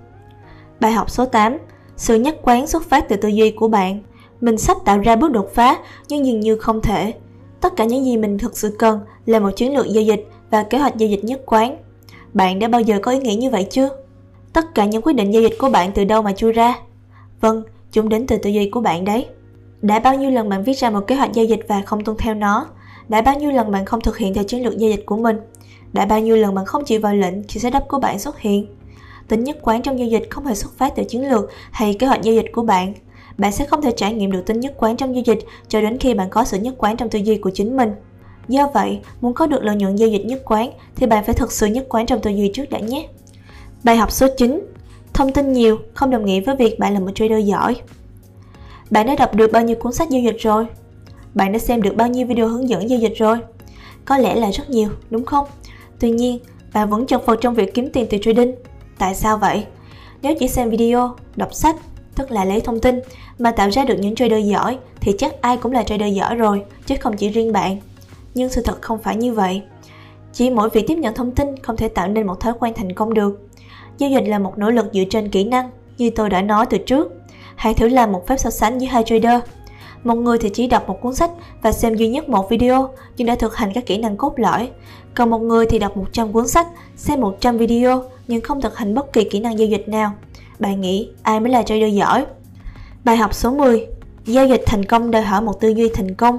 Bài 0.79 0.91
học 0.91 1.09
số 1.09 1.25
8 1.25 1.57
Sự 1.97 2.15
nhất 2.15 2.37
quán 2.41 2.67
xuất 2.67 2.89
phát 2.89 3.09
từ 3.09 3.15
tư 3.15 3.29
duy 3.29 3.51
của 3.51 3.67
bạn 3.67 3.99
Mình 4.41 4.57
sắp 4.57 4.77
tạo 4.85 4.99
ra 4.99 5.15
bước 5.15 5.31
đột 5.31 5.51
phá 5.53 5.77
nhưng 6.09 6.25
dường 6.25 6.39
như 6.39 6.55
không 6.55 6.81
thể 6.81 7.13
Tất 7.61 7.75
cả 7.75 7.85
những 7.85 8.05
gì 8.05 8.17
mình 8.17 8.37
thực 8.37 8.57
sự 8.57 8.75
cần 8.79 8.99
là 9.25 9.39
một 9.39 9.51
chiến 9.55 9.73
lược 9.73 9.87
giao 9.87 10.03
dịch 10.03 10.27
và 10.49 10.63
kế 10.63 10.77
hoạch 10.77 10.97
giao 10.97 11.09
dịch 11.09 11.23
nhất 11.23 11.41
quán. 11.45 11.77
Bạn 12.33 12.59
đã 12.59 12.67
bao 12.67 12.81
giờ 12.81 12.99
có 13.01 13.11
ý 13.11 13.19
nghĩ 13.19 13.35
như 13.35 13.49
vậy 13.49 13.67
chưa? 13.69 13.89
Tất 14.53 14.75
cả 14.75 14.85
những 14.85 15.01
quyết 15.01 15.13
định 15.13 15.31
giao 15.31 15.41
dịch 15.41 15.53
của 15.59 15.69
bạn 15.69 15.91
từ 15.95 16.03
đâu 16.03 16.21
mà 16.21 16.33
chui 16.33 16.51
ra? 16.51 16.79
Vâng, 17.41 17.63
chúng 17.91 18.09
đến 18.09 18.27
từ 18.27 18.37
tư 18.37 18.49
duy 18.49 18.69
của 18.69 18.81
bạn 18.81 19.05
đấy. 19.05 19.25
Đã 19.81 19.99
bao 19.99 20.15
nhiêu 20.15 20.31
lần 20.31 20.49
bạn 20.49 20.63
viết 20.63 20.77
ra 20.77 20.89
một 20.89 21.01
kế 21.07 21.15
hoạch 21.15 21.33
giao 21.33 21.45
dịch 21.45 21.59
và 21.67 21.81
không 21.81 22.03
tuân 22.03 22.17
theo 22.17 22.33
nó? 22.33 22.67
Đã 23.09 23.21
bao 23.21 23.39
nhiêu 23.39 23.51
lần 23.51 23.71
bạn 23.71 23.85
không 23.85 24.01
thực 24.01 24.17
hiện 24.17 24.33
theo 24.33 24.43
chiến 24.43 24.63
lược 24.63 24.77
giao 24.77 24.89
dịch 24.89 25.05
của 25.05 25.17
mình? 25.17 25.37
Đã 25.93 26.05
bao 26.05 26.19
nhiêu 26.19 26.35
lần 26.35 26.55
bạn 26.55 26.65
không 26.65 26.85
chịu 26.85 26.99
vào 26.99 27.15
lệnh 27.15 27.43
khi 27.43 27.59
setup 27.59 27.83
của 27.87 27.99
bạn 27.99 28.19
xuất 28.19 28.39
hiện? 28.39 28.67
Tính 29.27 29.43
nhất 29.43 29.57
quán 29.61 29.81
trong 29.81 29.99
giao 29.99 30.07
dịch 30.07 30.27
không 30.29 30.45
hề 30.45 30.55
xuất 30.55 30.77
phát 30.77 30.95
từ 30.95 31.03
chiến 31.03 31.29
lược 31.29 31.49
hay 31.71 31.93
kế 31.93 32.07
hoạch 32.07 32.21
giao 32.21 32.33
dịch 32.33 32.45
của 32.53 32.63
bạn 32.63 32.93
bạn 33.37 33.51
sẽ 33.51 33.65
không 33.65 33.81
thể 33.81 33.91
trải 33.97 34.13
nghiệm 34.13 34.31
được 34.31 34.45
tính 34.45 34.59
nhất 34.59 34.73
quán 34.77 34.97
trong 34.97 35.15
giao 35.15 35.23
dịch 35.25 35.39
cho 35.67 35.81
đến 35.81 35.97
khi 35.97 36.13
bạn 36.13 36.29
có 36.29 36.43
sự 36.43 36.57
nhất 36.59 36.75
quán 36.77 36.97
trong 36.97 37.09
tư 37.09 37.19
duy 37.19 37.37
của 37.37 37.49
chính 37.53 37.77
mình. 37.77 37.91
Do 38.47 38.69
vậy, 38.73 38.99
muốn 39.21 39.33
có 39.33 39.47
được 39.47 39.63
lợi 39.63 39.75
nhuận 39.75 39.95
giao 39.95 40.09
dịch 40.09 40.25
nhất 40.25 40.41
quán 40.45 40.71
thì 40.95 41.07
bạn 41.07 41.23
phải 41.23 41.33
thực 41.33 41.51
sự 41.51 41.67
nhất 41.67 41.85
quán 41.89 42.05
trong 42.05 42.19
tư 42.19 42.31
duy 42.31 42.51
trước 42.53 42.69
đã 42.69 42.79
nhé. 42.79 43.07
Bài 43.83 43.97
học 43.97 44.11
số 44.11 44.27
9 44.37 44.67
Thông 45.13 45.31
tin 45.31 45.53
nhiều 45.53 45.79
không 45.93 46.09
đồng 46.09 46.25
nghĩa 46.25 46.41
với 46.41 46.55
việc 46.55 46.79
bạn 46.79 46.93
là 46.93 46.99
một 46.99 47.11
trader 47.15 47.45
giỏi. 47.45 47.75
Bạn 48.89 49.07
đã 49.07 49.15
đọc 49.15 49.35
được 49.35 49.51
bao 49.51 49.63
nhiêu 49.63 49.75
cuốn 49.75 49.93
sách 49.93 50.09
giao 50.09 50.21
dịch 50.21 50.37
rồi? 50.39 50.65
Bạn 51.33 51.51
đã 51.51 51.59
xem 51.59 51.81
được 51.81 51.95
bao 51.95 52.07
nhiêu 52.07 52.27
video 52.27 52.47
hướng 52.47 52.69
dẫn 52.69 52.89
giao 52.89 52.99
dịch 52.99 53.13
rồi? 53.17 53.37
Có 54.05 54.17
lẽ 54.17 54.35
là 54.35 54.51
rất 54.51 54.69
nhiều, 54.69 54.89
đúng 55.09 55.25
không? 55.25 55.45
Tuy 55.99 56.11
nhiên, 56.11 56.39
bạn 56.73 56.89
vẫn 56.89 57.05
chật 57.05 57.25
vật 57.25 57.39
trong 57.41 57.53
việc 57.55 57.73
kiếm 57.73 57.89
tiền 57.93 58.07
từ 58.09 58.17
trading. 58.21 58.55
Tại 58.97 59.15
sao 59.15 59.37
vậy? 59.37 59.65
Nếu 60.21 60.35
chỉ 60.39 60.47
xem 60.47 60.69
video, 60.69 61.15
đọc 61.35 61.53
sách 61.53 61.75
tức 62.15 62.31
là 62.31 62.45
lấy 62.45 62.61
thông 62.61 62.79
tin 62.79 62.99
mà 63.39 63.51
tạo 63.51 63.69
ra 63.71 63.85
được 63.85 63.95
những 63.99 64.15
trader 64.15 64.45
giỏi, 64.47 64.77
thì 64.99 65.15
chắc 65.17 65.41
ai 65.41 65.57
cũng 65.57 65.71
là 65.71 65.83
trader 65.83 66.13
giỏi 66.13 66.35
rồi, 66.35 66.63
chứ 66.85 66.95
không 66.99 67.17
chỉ 67.17 67.29
riêng 67.29 67.51
bạn. 67.51 67.77
Nhưng 68.33 68.49
sự 68.49 68.61
thật 68.61 68.81
không 68.81 69.01
phải 69.01 69.15
như 69.15 69.33
vậy. 69.33 69.61
Chỉ 70.33 70.49
mỗi 70.49 70.69
việc 70.69 70.87
tiếp 70.87 70.95
nhận 70.95 71.13
thông 71.13 71.31
tin 71.31 71.59
không 71.63 71.77
thể 71.77 71.87
tạo 71.87 72.07
nên 72.07 72.27
một 72.27 72.39
thói 72.39 72.53
quen 72.59 72.73
thành 72.73 72.93
công 72.93 73.13
được. 73.13 73.47
Giao 73.97 74.09
dịch 74.09 74.23
là 74.27 74.39
một 74.39 74.57
nỗ 74.57 74.69
lực 74.71 74.85
dựa 74.93 75.03
trên 75.09 75.29
kỹ 75.29 75.43
năng, 75.43 75.69
như 75.97 76.09
tôi 76.09 76.29
đã 76.29 76.41
nói 76.41 76.65
từ 76.65 76.77
trước. 76.77 77.13
Hãy 77.55 77.73
thử 77.73 77.87
làm 77.87 78.11
một 78.11 78.27
phép 78.27 78.37
so 78.37 78.49
sánh 78.49 78.81
giữa 78.81 78.87
hai 78.87 79.03
trader. 79.03 79.41
Một 80.03 80.15
người 80.15 80.37
thì 80.37 80.49
chỉ 80.49 80.67
đọc 80.67 80.87
một 80.87 81.01
cuốn 81.01 81.15
sách 81.15 81.31
và 81.61 81.71
xem 81.71 81.95
duy 81.95 82.07
nhất 82.07 82.29
một 82.29 82.49
video, 82.49 82.89
nhưng 83.17 83.27
đã 83.27 83.35
thực 83.35 83.55
hành 83.55 83.71
các 83.73 83.85
kỹ 83.85 83.97
năng 83.97 84.17
cốt 84.17 84.33
lõi. 84.37 84.69
Còn 85.15 85.29
một 85.29 85.39
người 85.39 85.65
thì 85.65 85.79
đọc 85.79 85.97
100 85.97 86.33
cuốn 86.33 86.47
sách, 86.47 86.67
xem 86.95 87.21
100 87.21 87.57
video, 87.57 88.03
nhưng 88.27 88.41
không 88.41 88.61
thực 88.61 88.77
hành 88.77 88.95
bất 88.95 89.13
kỳ 89.13 89.23
kỹ 89.23 89.39
năng 89.39 89.59
giao 89.59 89.67
dịch 89.67 89.89
nào. 89.89 90.11
Bạn 90.59 90.81
nghĩ 90.81 91.09
ai 91.23 91.39
mới 91.39 91.49
là 91.49 91.63
trader 91.63 91.93
giỏi? 91.93 92.25
Bài 93.05 93.17
học 93.17 93.33
số 93.33 93.51
10 93.51 93.87
Giao 94.25 94.47
dịch 94.47 94.63
thành 94.65 94.85
công 94.85 95.11
đòi 95.11 95.21
hỏi 95.21 95.41
một 95.41 95.59
tư 95.59 95.69
duy 95.69 95.89
thành 95.89 96.15
công 96.15 96.37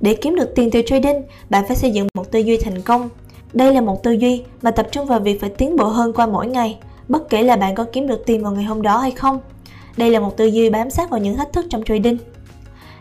Để 0.00 0.14
kiếm 0.14 0.34
được 0.34 0.54
tiền 0.54 0.70
từ 0.70 0.82
trading, 0.86 1.22
bạn 1.50 1.64
phải 1.66 1.76
xây 1.76 1.90
dựng 1.90 2.08
một 2.14 2.30
tư 2.30 2.38
duy 2.38 2.56
thành 2.56 2.82
công. 2.82 3.08
Đây 3.52 3.74
là 3.74 3.80
một 3.80 4.02
tư 4.02 4.12
duy 4.12 4.42
mà 4.62 4.70
tập 4.70 4.88
trung 4.90 5.06
vào 5.06 5.20
việc 5.20 5.40
phải 5.40 5.50
tiến 5.50 5.76
bộ 5.76 5.84
hơn 5.84 6.12
qua 6.12 6.26
mỗi 6.26 6.46
ngày, 6.46 6.78
bất 7.08 7.28
kể 7.28 7.42
là 7.42 7.56
bạn 7.56 7.74
có 7.74 7.84
kiếm 7.92 8.06
được 8.06 8.22
tiền 8.26 8.42
vào 8.42 8.52
ngày 8.52 8.64
hôm 8.64 8.82
đó 8.82 8.98
hay 8.98 9.10
không. 9.10 9.40
Đây 9.96 10.10
là 10.10 10.20
một 10.20 10.36
tư 10.36 10.46
duy 10.46 10.70
bám 10.70 10.90
sát 10.90 11.10
vào 11.10 11.20
những 11.20 11.36
thách 11.36 11.52
thức 11.52 11.66
trong 11.70 11.84
trading. 11.84 12.18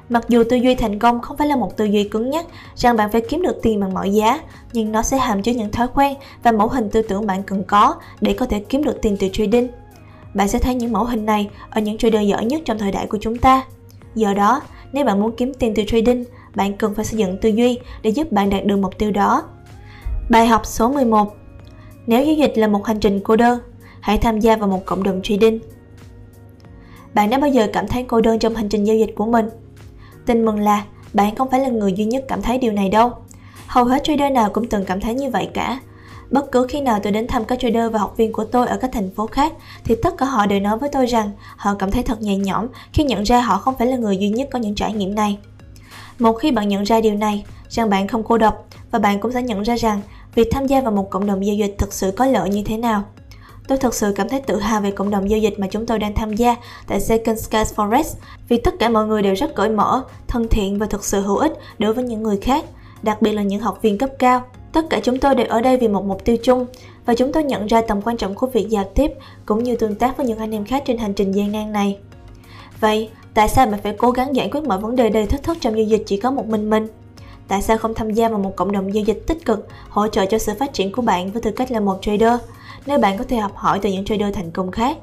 Mặc 0.09 0.25
dù 0.29 0.43
tư 0.49 0.55
duy 0.57 0.75
thành 0.75 0.99
công 0.99 1.21
không 1.21 1.37
phải 1.37 1.47
là 1.47 1.55
một 1.55 1.77
tư 1.77 1.85
duy 1.85 2.03
cứng 2.03 2.29
nhắc 2.29 2.45
rằng 2.75 2.95
bạn 2.95 3.11
phải 3.11 3.21
kiếm 3.29 3.41
được 3.41 3.59
tiền 3.61 3.79
bằng 3.79 3.93
mọi 3.93 4.13
giá, 4.13 4.39
nhưng 4.73 4.91
nó 4.91 5.01
sẽ 5.01 5.17
hàm 5.17 5.43
chứa 5.43 5.51
những 5.51 5.71
thói 5.71 5.87
quen 5.95 6.15
và 6.43 6.51
mẫu 6.51 6.67
hình 6.67 6.89
tư 6.89 7.01
tưởng 7.01 7.27
bạn 7.27 7.43
cần 7.43 7.63
có 7.63 7.95
để 8.21 8.33
có 8.33 8.45
thể 8.45 8.59
kiếm 8.59 8.83
được 8.83 9.01
tiền 9.01 9.17
từ 9.19 9.27
trading. 9.33 9.67
Bạn 10.37 10.47
sẽ 10.47 10.59
thấy 10.59 10.75
những 10.75 10.91
mẫu 10.91 11.03
hình 11.03 11.25
này 11.25 11.49
ở 11.69 11.81
những 11.81 11.97
trader 11.97 12.29
giỏi 12.29 12.45
nhất 12.45 12.61
trong 12.65 12.77
thời 12.77 12.91
đại 12.91 13.07
của 13.07 13.17
chúng 13.21 13.37
ta. 13.37 13.63
Do 14.15 14.33
đó, 14.33 14.61
nếu 14.93 15.05
bạn 15.05 15.21
muốn 15.21 15.35
kiếm 15.37 15.53
tiền 15.53 15.73
từ 15.75 15.83
trading, 15.87 16.23
bạn 16.55 16.77
cần 16.77 16.95
phải 16.95 17.05
xây 17.05 17.19
dựng 17.19 17.37
tư 17.41 17.49
duy 17.49 17.79
để 18.01 18.09
giúp 18.09 18.31
bạn 18.31 18.49
đạt 18.49 18.65
được 18.65 18.77
mục 18.77 18.97
tiêu 18.97 19.11
đó. 19.11 19.43
Bài 20.29 20.47
học 20.47 20.65
số 20.65 20.89
11 20.89 21.35
Nếu 22.07 22.25
giao 22.25 22.35
dịch 22.35 22.53
là 22.55 22.67
một 22.67 22.85
hành 22.85 22.99
trình 22.99 23.19
cô 23.23 23.35
đơn, 23.35 23.59
hãy 23.99 24.17
tham 24.17 24.39
gia 24.39 24.55
vào 24.55 24.69
một 24.69 24.85
cộng 24.85 25.03
đồng 25.03 25.21
trading. 25.23 25.59
Bạn 27.13 27.29
đã 27.29 27.37
bao 27.37 27.49
giờ 27.49 27.67
cảm 27.73 27.87
thấy 27.87 28.03
cô 28.03 28.21
đơn 28.21 28.39
trong 28.39 28.55
hành 28.55 28.69
trình 28.69 28.83
giao 28.83 28.95
dịch 28.95 29.15
của 29.15 29.25
mình? 29.25 29.49
Tin 30.25 30.45
mừng 30.45 30.59
là 30.59 30.83
bạn 31.13 31.35
không 31.35 31.49
phải 31.51 31.59
là 31.59 31.69
người 31.69 31.93
duy 31.93 32.05
nhất 32.05 32.25
cảm 32.27 32.41
thấy 32.41 32.57
điều 32.57 32.71
này 32.71 32.89
đâu. 32.89 33.11
Hầu 33.67 33.85
hết 33.85 34.03
trader 34.03 34.31
nào 34.31 34.49
cũng 34.49 34.67
từng 34.67 34.85
cảm 34.85 35.01
thấy 35.01 35.13
như 35.13 35.29
vậy 35.29 35.49
cả 35.53 35.79
Bất 36.31 36.51
cứ 36.51 36.65
khi 36.69 36.81
nào 36.81 36.99
tôi 37.03 37.11
đến 37.11 37.27
thăm 37.27 37.45
các 37.45 37.59
trader 37.59 37.91
và 37.91 37.99
học 37.99 38.13
viên 38.17 38.33
của 38.33 38.43
tôi 38.43 38.67
ở 38.67 38.77
các 38.77 38.89
thành 38.93 39.09
phố 39.15 39.27
khác 39.27 39.53
thì 39.83 39.95
tất 40.03 40.17
cả 40.17 40.25
họ 40.25 40.45
đều 40.45 40.59
nói 40.59 40.77
với 40.77 40.89
tôi 40.89 41.05
rằng 41.05 41.31
họ 41.57 41.75
cảm 41.79 41.91
thấy 41.91 42.03
thật 42.03 42.21
nhẹ 42.21 42.35
nhõm 42.35 42.67
khi 42.93 43.03
nhận 43.03 43.23
ra 43.23 43.41
họ 43.41 43.57
không 43.57 43.75
phải 43.77 43.87
là 43.87 43.97
người 43.97 44.17
duy 44.17 44.29
nhất 44.29 44.47
có 44.51 44.59
những 44.59 44.75
trải 44.75 44.93
nghiệm 44.93 45.15
này. 45.15 45.37
Một 46.19 46.33
khi 46.33 46.51
bạn 46.51 46.67
nhận 46.67 46.83
ra 46.83 47.01
điều 47.01 47.13
này, 47.13 47.45
rằng 47.69 47.89
bạn 47.89 48.07
không 48.07 48.23
cô 48.23 48.37
độc 48.37 48.65
và 48.91 48.99
bạn 48.99 49.19
cũng 49.19 49.31
sẽ 49.31 49.41
nhận 49.41 49.61
ra 49.61 49.75
rằng 49.75 50.01
việc 50.35 50.47
tham 50.51 50.67
gia 50.67 50.81
vào 50.81 50.91
một 50.91 51.09
cộng 51.09 51.25
đồng 51.25 51.45
giao 51.45 51.55
dịch 51.55 51.75
thực 51.77 51.93
sự 51.93 52.11
có 52.11 52.25
lợi 52.25 52.49
như 52.49 52.63
thế 52.63 52.77
nào. 52.77 53.03
Tôi 53.67 53.77
thật 53.77 53.93
sự 53.93 54.13
cảm 54.15 54.29
thấy 54.29 54.41
tự 54.41 54.59
hào 54.59 54.81
về 54.81 54.91
cộng 54.91 55.09
đồng 55.09 55.29
giao 55.29 55.39
dịch 55.39 55.59
mà 55.59 55.67
chúng 55.71 55.85
tôi 55.85 55.99
đang 55.99 56.13
tham 56.13 56.33
gia 56.33 56.55
tại 56.87 56.99
Second 56.99 57.39
Skies 57.39 57.73
Forest 57.75 58.15
vì 58.47 58.57
tất 58.57 58.73
cả 58.79 58.89
mọi 58.89 59.07
người 59.07 59.21
đều 59.21 59.33
rất 59.33 59.55
cởi 59.55 59.69
mở, 59.69 60.03
thân 60.27 60.47
thiện 60.47 60.79
và 60.79 60.85
thực 60.85 61.05
sự 61.05 61.21
hữu 61.21 61.37
ích 61.37 61.53
đối 61.79 61.93
với 61.93 62.03
những 62.03 62.23
người 62.23 62.37
khác, 62.37 62.65
đặc 63.03 63.21
biệt 63.21 63.31
là 63.31 63.41
những 63.41 63.61
học 63.61 63.79
viên 63.81 63.97
cấp 63.97 64.09
cao. 64.19 64.43
Tất 64.77 64.89
cả 64.89 64.99
chúng 65.03 65.19
tôi 65.19 65.35
đều 65.35 65.47
ở 65.47 65.61
đây 65.61 65.77
vì 65.77 65.87
một 65.87 66.05
mục 66.05 66.25
tiêu 66.25 66.37
chung 66.43 66.65
và 67.05 67.13
chúng 67.15 67.31
tôi 67.31 67.43
nhận 67.43 67.67
ra 67.67 67.81
tầm 67.81 68.01
quan 68.01 68.17
trọng 68.17 68.35
của 68.35 68.47
việc 68.47 68.69
giao 68.69 68.83
tiếp 68.83 69.11
cũng 69.45 69.63
như 69.63 69.75
tương 69.75 69.95
tác 69.95 70.17
với 70.17 70.25
những 70.25 70.37
anh 70.37 70.51
em 70.51 70.65
khác 70.65 70.83
trên 70.85 70.97
hành 70.97 71.13
trình 71.13 71.31
gian 71.31 71.51
nan 71.51 71.71
này. 71.71 71.97
Vậy, 72.79 73.09
tại 73.33 73.49
sao 73.49 73.65
bạn 73.65 73.81
phải 73.83 73.93
cố 73.97 74.11
gắng 74.11 74.35
giải 74.35 74.49
quyết 74.51 74.63
mọi 74.63 74.79
vấn 74.79 74.95
đề 74.95 75.09
đầy 75.09 75.25
thách 75.25 75.43
thức 75.43 75.57
trong 75.61 75.77
giao 75.77 75.85
dịch 75.85 76.03
chỉ 76.05 76.17
có 76.17 76.31
một 76.31 76.45
mình 76.45 76.69
mình? 76.69 76.87
Tại 77.47 77.61
sao 77.61 77.77
không 77.77 77.93
tham 77.93 78.11
gia 78.11 78.29
vào 78.29 78.39
một 78.39 78.55
cộng 78.55 78.71
đồng 78.71 78.93
giao 78.93 79.03
dịch 79.03 79.23
tích 79.27 79.45
cực, 79.45 79.67
hỗ 79.89 80.07
trợ 80.07 80.25
cho 80.25 80.37
sự 80.37 80.53
phát 80.59 80.73
triển 80.73 80.91
của 80.91 81.01
bạn 81.01 81.31
với 81.31 81.41
tư 81.41 81.51
cách 81.51 81.71
là 81.71 81.79
một 81.79 81.97
trader, 82.01 82.39
nơi 82.85 82.97
bạn 82.97 83.17
có 83.17 83.23
thể 83.23 83.37
học 83.37 83.55
hỏi 83.55 83.79
từ 83.81 83.89
những 83.89 84.05
trader 84.05 84.35
thành 84.35 84.51
công 84.51 84.71
khác? 84.71 84.97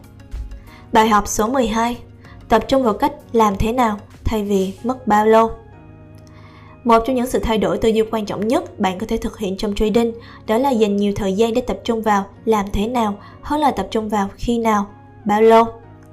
Bài 0.93 1.09
học 1.09 1.29
số 1.29 1.47
12 1.49 1.97
Tập 2.49 2.65
trung 2.69 2.83
vào 2.83 2.95
cách 2.95 3.13
làm 3.33 3.57
thế 3.57 3.73
nào 3.73 3.99
thay 4.25 4.45
vì 4.45 4.75
mất 4.85 5.07
bao 5.07 5.27
lâu. 5.27 5.51
Một 6.85 7.03
trong 7.07 7.17
những 7.17 7.27
sự 7.27 7.39
thay 7.39 7.59
đổi 7.59 7.79
tư 7.79 7.89
duy 7.89 8.03
quan 8.11 8.27
trọng 8.27 8.49
nhất 8.49 8.81
bạn 8.81 8.99
có 8.99 9.07
thể 9.09 9.17
thực 9.17 9.39
hiện 9.39 9.57
trong 9.57 9.75
trading 9.75 10.13
đó 10.47 10.59
là 10.59 10.71
dành 10.71 10.97
nhiều 10.97 11.13
thời 11.17 11.33
gian 11.33 11.55
để 11.55 11.61
tập 11.61 11.79
trung 11.85 12.03
vào 12.03 12.25
làm 12.45 12.67
thế 12.73 12.87
nào 12.87 13.15
hơn 13.43 13.61
là 13.61 13.71
tập 13.71 13.89
trung 13.91 14.09
vào 14.09 14.29
khi 14.37 14.59
nào, 14.59 14.87
bao 15.25 15.43
lâu. 15.43 15.65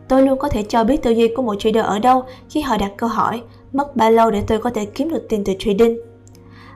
Tôi 0.07 0.23
luôn 0.23 0.39
có 0.39 0.49
thể 0.49 0.63
cho 0.63 0.83
biết 0.83 1.03
tư 1.03 1.11
duy 1.11 1.27
của 1.35 1.41
một 1.41 1.55
trader 1.59 1.85
ở 1.85 1.99
đâu 1.99 2.23
khi 2.49 2.61
họ 2.61 2.77
đặt 2.77 2.91
câu 2.97 3.09
hỏi 3.09 3.41
mất 3.73 3.95
bao 3.95 4.11
lâu 4.11 4.31
để 4.31 4.41
tôi 4.47 4.59
có 4.59 4.69
thể 4.69 4.85
kiếm 4.85 5.09
được 5.09 5.25
tiền 5.29 5.43
từ 5.43 5.53
trading. 5.59 5.97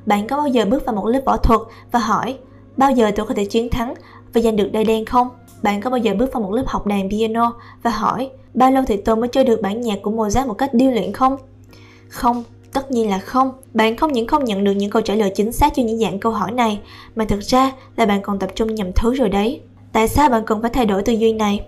Bạn 0.06 0.28
có 0.28 0.38
bao 0.38 0.48
giờ 0.48 0.66
bước 0.66 0.86
vào 0.86 0.96
một 0.96 1.08
lớp 1.08 1.22
võ 1.26 1.38
thuật 1.38 1.62
và 1.92 2.00
hỏi 2.00 2.38
bao 2.78 2.92
giờ 2.92 3.12
tôi 3.16 3.26
có 3.26 3.34
thể 3.34 3.46
chiến 3.46 3.70
thắng 3.70 3.94
và 4.34 4.42
giành 4.42 4.56
được 4.56 4.70
đai 4.72 4.84
đen 4.84 5.06
không? 5.06 5.30
Bạn 5.64 5.82
có 5.82 5.90
bao 5.90 5.98
giờ 5.98 6.14
bước 6.20 6.34
vào 6.34 6.44
một 6.44 6.52
lớp 6.52 6.64
học 6.68 6.88
đàn 6.88 7.10
piano 7.10 7.54
và 7.84 7.92
hỏi 7.92 8.30
bao 8.54 8.72
lâu 8.72 8.84
thì 8.88 8.98
tôi 8.98 9.16
mới 9.16 9.28
chơi 9.28 9.44
được 9.44 9.62
bản 9.62 9.82
nhạc 9.82 10.00
của 10.02 10.12
Mozart 10.12 10.48
một 10.48 10.54
cách 10.54 10.74
điêu 10.74 10.92
luyện 10.92 11.14
không? 11.14 11.38
Không, 12.10 12.44
tất 12.76 12.92
nhiên 12.92 13.10
là 13.10 13.20
không. 13.20 13.52
Bạn 13.74 13.98
không 13.98 14.14
những 14.14 14.28
không 14.28 14.46
nhận 14.46 14.64
được 14.64 14.72
những 14.72 14.90
câu 14.90 15.02
trả 15.02 15.16
lời 15.16 15.32
chính 15.36 15.52
xác 15.52 15.74
cho 15.76 15.84
những 15.84 16.00
dạng 16.00 16.20
câu 16.20 16.32
hỏi 16.32 16.52
này, 16.52 16.80
mà 17.16 17.26
thực 17.26 17.40
ra 17.40 17.72
là 17.96 18.06
bạn 18.06 18.22
còn 18.22 18.40
tập 18.40 18.50
trung 18.56 18.76
nhầm 18.76 18.94
thứ 18.94 19.14
rồi 19.14 19.30
đấy. 19.30 19.62
Tại 19.92 20.08
sao 20.08 20.30
bạn 20.30 20.44
cần 20.46 20.62
phải 20.62 20.72
thay 20.74 20.86
đổi 20.86 21.04
tư 21.04 21.14
duy 21.14 21.34
này? 21.34 21.66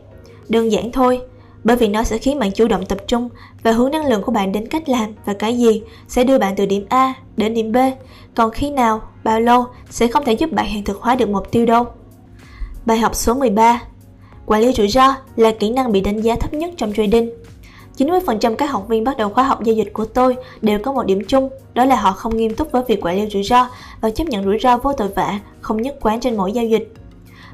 Đơn 0.49 0.71
giản 0.71 0.91
thôi, 0.91 1.21
bởi 1.63 1.77
vì 1.77 1.87
nó 1.87 2.03
sẽ 2.03 2.17
khiến 2.17 2.39
bạn 2.39 2.51
chủ 2.51 2.67
động 2.67 2.85
tập 2.85 2.97
trung 3.07 3.29
và 3.63 3.71
hướng 3.71 3.91
năng 3.91 4.05
lượng 4.05 4.21
của 4.21 4.31
bạn 4.31 4.51
đến 4.51 4.67
cách 4.67 4.89
làm 4.89 5.13
và 5.25 5.33
cái 5.33 5.57
gì 5.57 5.81
sẽ 6.07 6.23
đưa 6.23 6.39
bạn 6.39 6.55
từ 6.55 6.65
điểm 6.65 6.85
A 6.89 7.13
đến 7.37 7.53
điểm 7.53 7.71
B, 7.71 7.77
còn 8.35 8.51
khi 8.51 8.69
nào, 8.69 9.01
bao 9.23 9.39
lâu 9.39 9.65
sẽ 9.89 10.07
không 10.07 10.25
thể 10.25 10.33
giúp 10.33 10.51
bạn 10.51 10.65
hiện 10.65 10.83
thực 10.83 11.01
hóa 11.01 11.15
được 11.15 11.29
mục 11.29 11.51
tiêu 11.51 11.65
đâu. 11.65 11.85
Bài 12.85 12.97
học 12.97 13.15
số 13.15 13.33
13 13.33 13.81
Quản 14.45 14.61
lý 14.61 14.73
rủi 14.73 14.87
ro 14.87 15.15
là 15.35 15.51
kỹ 15.51 15.69
năng 15.69 15.91
bị 15.91 16.01
đánh 16.01 16.21
giá 16.21 16.35
thấp 16.35 16.53
nhất 16.53 16.69
trong 16.77 16.93
trading. 16.93 17.29
90% 17.97 18.55
các 18.55 18.71
học 18.71 18.87
viên 18.87 19.03
bắt 19.03 19.17
đầu 19.17 19.29
khóa 19.29 19.43
học 19.43 19.63
giao 19.63 19.75
dịch 19.75 19.93
của 19.93 20.05
tôi 20.05 20.35
đều 20.61 20.79
có 20.79 20.93
một 20.93 21.05
điểm 21.05 21.21
chung, 21.27 21.49
đó 21.73 21.85
là 21.85 21.95
họ 21.95 22.11
không 22.11 22.37
nghiêm 22.37 22.55
túc 22.55 22.71
với 22.71 22.83
việc 22.87 23.05
quản 23.05 23.15
lý 23.15 23.29
rủi 23.29 23.43
ro 23.43 23.69
và 24.01 24.09
chấp 24.09 24.27
nhận 24.27 24.43
rủi 24.43 24.59
ro 24.59 24.77
vô 24.77 24.93
tội 24.93 25.07
vạ, 25.07 25.39
không 25.61 25.81
nhất 25.81 25.95
quán 26.01 26.19
trên 26.19 26.37
mỗi 26.37 26.51
giao 26.51 26.65
dịch. 26.65 26.93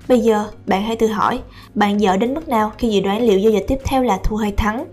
Bây 0.08 0.20
giờ, 0.20 0.46
bạn 0.66 0.84
hãy 0.84 0.96
tự 0.96 1.08
hỏi, 1.08 1.40
bạn 1.76 2.02
dở 2.02 2.18
đến 2.18 2.34
mức 2.34 2.48
nào 2.48 2.72
khi 2.78 2.90
dự 2.90 3.02
đoán 3.02 3.22
liệu 3.22 3.40
giao 3.40 3.52
dịch 3.52 3.66
tiếp 3.68 3.78
theo 3.84 4.04
là 4.04 4.18
thua 4.24 4.36
hay 4.36 4.52
thắng? 4.52 4.86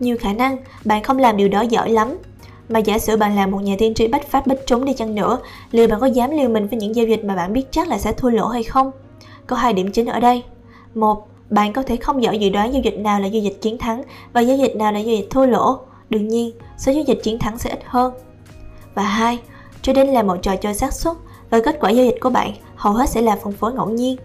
Nhiều 0.00 0.16
khả 0.20 0.32
năng 0.32 0.56
bạn 0.84 1.02
không 1.02 1.18
làm 1.18 1.36
điều 1.36 1.48
đó 1.48 1.60
giỏi 1.60 1.90
lắm. 1.90 2.18
Mà 2.68 2.78
giả 2.78 2.98
sử 2.98 3.16
bạn 3.16 3.36
là 3.36 3.46
một 3.46 3.58
nhà 3.58 3.74
tiên 3.78 3.94
tri 3.94 4.08
bách 4.08 4.26
phát 4.26 4.46
bách 4.46 4.58
trúng 4.66 4.84
đi 4.84 4.92
chăng 4.92 5.14
nữa, 5.14 5.38
liệu 5.70 5.88
bạn 5.88 6.00
có 6.00 6.06
dám 6.06 6.30
liều 6.30 6.48
mình 6.48 6.68
với 6.68 6.78
những 6.78 6.96
giao 6.96 7.06
dịch 7.06 7.24
mà 7.24 7.36
bạn 7.36 7.52
biết 7.52 7.64
chắc 7.70 7.88
là 7.88 7.98
sẽ 7.98 8.12
thua 8.12 8.30
lỗ 8.30 8.48
hay 8.48 8.62
không? 8.62 8.90
Có 9.46 9.56
hai 9.56 9.72
điểm 9.72 9.92
chính 9.92 10.06
ở 10.06 10.20
đây. 10.20 10.42
Một, 10.94 11.28
bạn 11.50 11.72
có 11.72 11.82
thể 11.82 11.96
không 11.96 12.22
giỏi 12.22 12.38
dự 12.38 12.50
đoán 12.50 12.72
giao 12.72 12.82
dịch 12.82 12.98
nào 12.98 13.20
là 13.20 13.26
giao 13.26 13.42
dịch 13.42 13.58
chiến 13.60 13.78
thắng 13.78 14.02
và 14.32 14.40
giao 14.40 14.56
dịch 14.56 14.76
nào 14.76 14.92
là 14.92 14.98
giao 14.98 15.16
dịch 15.16 15.26
thua 15.30 15.46
lỗ. 15.46 15.78
Đương 16.10 16.28
nhiên, 16.28 16.50
số 16.78 16.92
giao 16.92 17.04
dịch 17.06 17.20
chiến 17.22 17.38
thắng 17.38 17.58
sẽ 17.58 17.70
ít 17.70 17.80
hơn. 17.84 18.12
Và 18.94 19.02
hai, 19.02 19.38
trading 19.82 20.12
là 20.12 20.22
một 20.22 20.36
trò 20.42 20.56
chơi 20.56 20.74
xác 20.74 20.92
suất 20.92 21.16
và 21.50 21.60
kết 21.60 21.78
quả 21.80 21.90
giao 21.90 22.04
dịch 22.04 22.16
của 22.20 22.30
bạn 22.30 22.52
hầu 22.76 22.92
hết 22.92 23.10
sẽ 23.10 23.22
là 23.22 23.36
phân 23.36 23.52
phối 23.52 23.72
ngẫu 23.72 23.90
nhiên. 23.90 24.16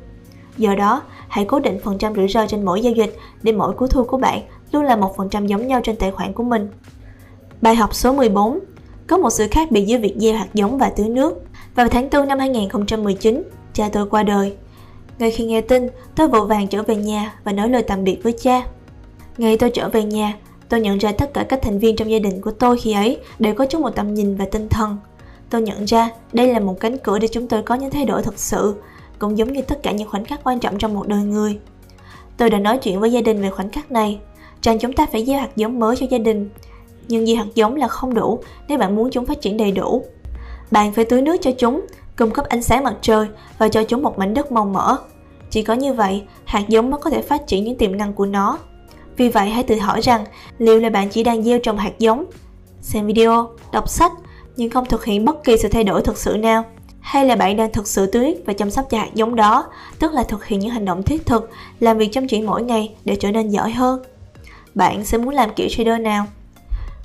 Do 0.57 0.75
đó, 0.75 1.01
hãy 1.27 1.45
cố 1.45 1.59
định 1.59 1.79
phần 1.83 1.97
trăm 1.97 2.15
rủi 2.15 2.27
ro 2.27 2.47
trên 2.47 2.65
mỗi 2.65 2.81
giao 2.81 2.93
dịch 2.93 3.17
để 3.43 3.51
mỗi 3.51 3.73
cú 3.73 3.87
thua 3.87 4.03
của 4.03 4.17
bạn 4.17 4.41
luôn 4.71 4.83
là 4.83 4.95
một 4.95 5.17
phần 5.17 5.29
trăm 5.29 5.47
giống 5.47 5.67
nhau 5.67 5.81
trên 5.83 5.95
tài 5.95 6.11
khoản 6.11 6.33
của 6.33 6.43
mình. 6.43 6.69
Bài 7.61 7.75
học 7.75 7.95
số 7.95 8.13
14 8.13 8.59
Có 9.07 9.17
một 9.17 9.29
sự 9.29 9.47
khác 9.51 9.71
biệt 9.71 9.85
giữa 9.85 9.97
việc 9.97 10.15
gieo 10.17 10.33
hạt 10.35 10.47
giống 10.53 10.77
và 10.77 10.89
tưới 10.89 11.09
nước. 11.09 11.41
Vào 11.75 11.87
tháng 11.87 12.09
4 12.09 12.27
năm 12.27 12.39
2019, 12.39 13.43
cha 13.73 13.89
tôi 13.93 14.09
qua 14.09 14.23
đời. 14.23 14.55
Ngay 15.19 15.31
khi 15.31 15.45
nghe 15.45 15.61
tin, 15.61 15.87
tôi 16.15 16.27
vội 16.27 16.47
vàng 16.47 16.67
trở 16.67 16.83
về 16.83 16.95
nhà 16.95 17.33
và 17.43 17.51
nói 17.51 17.69
lời 17.69 17.83
tạm 17.87 18.03
biệt 18.03 18.19
với 18.23 18.33
cha. 18.41 18.63
Ngày 19.37 19.57
tôi 19.57 19.69
trở 19.69 19.89
về 19.89 20.03
nhà, 20.03 20.37
tôi 20.69 20.79
nhận 20.79 20.97
ra 20.97 21.11
tất 21.11 21.33
cả 21.33 21.45
các 21.49 21.61
thành 21.61 21.79
viên 21.79 21.95
trong 21.95 22.11
gia 22.11 22.19
đình 22.19 22.41
của 22.41 22.51
tôi 22.51 22.77
khi 22.77 22.93
ấy 22.93 23.17
đều 23.39 23.53
có 23.53 23.65
chung 23.65 23.81
một 23.81 23.89
tầm 23.89 24.13
nhìn 24.13 24.35
và 24.35 24.45
tinh 24.45 24.69
thần. 24.69 24.97
Tôi 25.49 25.61
nhận 25.61 25.85
ra 25.85 26.09
đây 26.33 26.47
là 26.47 26.59
một 26.59 26.79
cánh 26.79 26.97
cửa 26.97 27.19
để 27.19 27.27
chúng 27.27 27.47
tôi 27.47 27.61
có 27.61 27.75
những 27.75 27.91
thay 27.91 28.05
đổi 28.05 28.23
thật 28.23 28.39
sự, 28.39 28.75
cũng 29.19 29.37
giống 29.37 29.53
như 29.53 29.61
tất 29.61 29.83
cả 29.83 29.91
những 29.91 30.09
khoảnh 30.09 30.25
khắc 30.25 30.39
quan 30.43 30.59
trọng 30.59 30.77
trong 30.77 30.93
một 30.93 31.07
đời 31.07 31.23
người. 31.23 31.59
Tôi 32.37 32.49
đã 32.49 32.59
nói 32.59 32.77
chuyện 32.77 32.99
với 32.99 33.11
gia 33.11 33.21
đình 33.21 33.41
về 33.41 33.49
khoảnh 33.49 33.69
khắc 33.69 33.91
này, 33.91 34.19
rằng 34.61 34.79
chúng 34.79 34.93
ta 34.93 35.05
phải 35.11 35.25
gieo 35.25 35.39
hạt 35.39 35.49
giống 35.55 35.79
mới 35.79 35.95
cho 35.95 36.05
gia 36.09 36.17
đình. 36.17 36.49
Nhưng 37.07 37.25
gieo 37.25 37.35
hạt 37.35 37.45
giống 37.55 37.75
là 37.75 37.87
không 37.87 38.13
đủ 38.13 38.39
nếu 38.67 38.77
bạn 38.77 38.95
muốn 38.95 39.11
chúng 39.11 39.25
phát 39.25 39.41
triển 39.41 39.57
đầy 39.57 39.71
đủ. 39.71 40.03
Bạn 40.71 40.93
phải 40.93 41.05
tưới 41.05 41.21
nước 41.21 41.37
cho 41.41 41.51
chúng, 41.57 41.81
cung 42.17 42.31
cấp 42.31 42.45
ánh 42.45 42.63
sáng 42.63 42.83
mặt 42.83 42.95
trời 43.01 43.27
và 43.57 43.67
cho 43.67 43.83
chúng 43.83 44.03
một 44.03 44.19
mảnh 44.19 44.33
đất 44.33 44.51
màu 44.51 44.65
mỡ. 44.65 44.97
Chỉ 45.49 45.63
có 45.63 45.73
như 45.73 45.93
vậy, 45.93 46.23
hạt 46.45 46.63
giống 46.67 46.91
mới 46.91 46.99
có 47.01 47.09
thể 47.09 47.21
phát 47.21 47.47
triển 47.47 47.63
những 47.63 47.77
tiềm 47.77 47.97
năng 47.97 48.13
của 48.13 48.25
nó. 48.25 48.57
Vì 49.17 49.29
vậy 49.29 49.49
hãy 49.49 49.63
tự 49.63 49.79
hỏi 49.79 50.01
rằng 50.01 50.25
liệu 50.57 50.79
là 50.79 50.89
bạn 50.89 51.09
chỉ 51.09 51.23
đang 51.23 51.43
gieo 51.43 51.59
trồng 51.59 51.77
hạt 51.77 51.99
giống, 51.99 52.25
xem 52.81 53.07
video, 53.07 53.49
đọc 53.71 53.89
sách 53.89 54.11
nhưng 54.55 54.69
không 54.69 54.85
thực 54.85 55.05
hiện 55.05 55.25
bất 55.25 55.43
kỳ 55.43 55.57
sự 55.57 55.69
thay 55.69 55.83
đổi 55.83 56.01
thực 56.01 56.17
sự 56.17 56.37
nào 56.37 56.63
hay 56.99 57.25
là 57.25 57.35
bạn 57.35 57.57
đang 57.57 57.71
thực 57.71 57.87
sự 57.87 58.05
tưới 58.05 58.35
và 58.45 58.53
chăm 58.53 58.69
sóc 58.69 58.87
cho 58.89 58.97
hạt 58.97 59.09
giống 59.13 59.35
đó, 59.35 59.65
tức 59.99 60.13
là 60.13 60.23
thực 60.23 60.45
hiện 60.45 60.59
những 60.59 60.69
hành 60.69 60.85
động 60.85 61.03
thiết 61.03 61.25
thực, 61.25 61.49
làm 61.79 61.97
việc 61.97 62.09
chăm 62.11 62.27
chỉ 62.27 62.41
mỗi 62.41 62.63
ngày 62.63 62.95
để 63.05 63.15
trở 63.15 63.31
nên 63.31 63.49
giỏi 63.49 63.71
hơn. 63.71 64.03
Bạn 64.75 65.05
sẽ 65.05 65.17
muốn 65.17 65.33
làm 65.33 65.53
kiểu 65.55 65.67
trader 65.69 66.01
nào? 66.01 66.25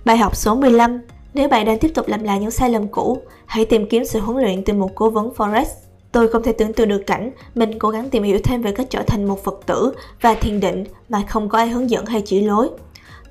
Bài 0.04 0.16
học 0.16 0.36
số 0.36 0.54
15 0.54 1.00
nếu 1.38 1.48
bạn 1.48 1.66
đang 1.66 1.78
tiếp 1.78 1.90
tục 1.94 2.08
làm 2.08 2.24
lại 2.24 2.40
những 2.40 2.50
sai 2.50 2.70
lầm 2.70 2.88
cũ, 2.88 3.18
hãy 3.46 3.64
tìm 3.64 3.86
kiếm 3.88 4.04
sự 4.04 4.20
huấn 4.20 4.44
luyện 4.44 4.64
từ 4.64 4.72
một 4.72 4.90
cố 4.94 5.10
vấn 5.10 5.30
Forex. 5.36 5.64
Tôi 6.12 6.28
không 6.28 6.42
thể 6.42 6.52
tưởng 6.52 6.72
tượng 6.72 6.88
được 6.88 7.06
cảnh 7.06 7.30
mình 7.54 7.78
cố 7.78 7.88
gắng 7.88 8.10
tìm 8.10 8.22
hiểu 8.22 8.38
thêm 8.44 8.62
về 8.62 8.72
cách 8.72 8.86
trở 8.90 9.02
thành 9.02 9.24
một 9.24 9.44
Phật 9.44 9.60
tử 9.66 9.92
và 10.20 10.34
thiền 10.34 10.60
định 10.60 10.84
mà 11.08 11.22
không 11.28 11.48
có 11.48 11.58
ai 11.58 11.68
hướng 11.68 11.90
dẫn 11.90 12.06
hay 12.06 12.22
chỉ 12.24 12.40
lối. 12.40 12.70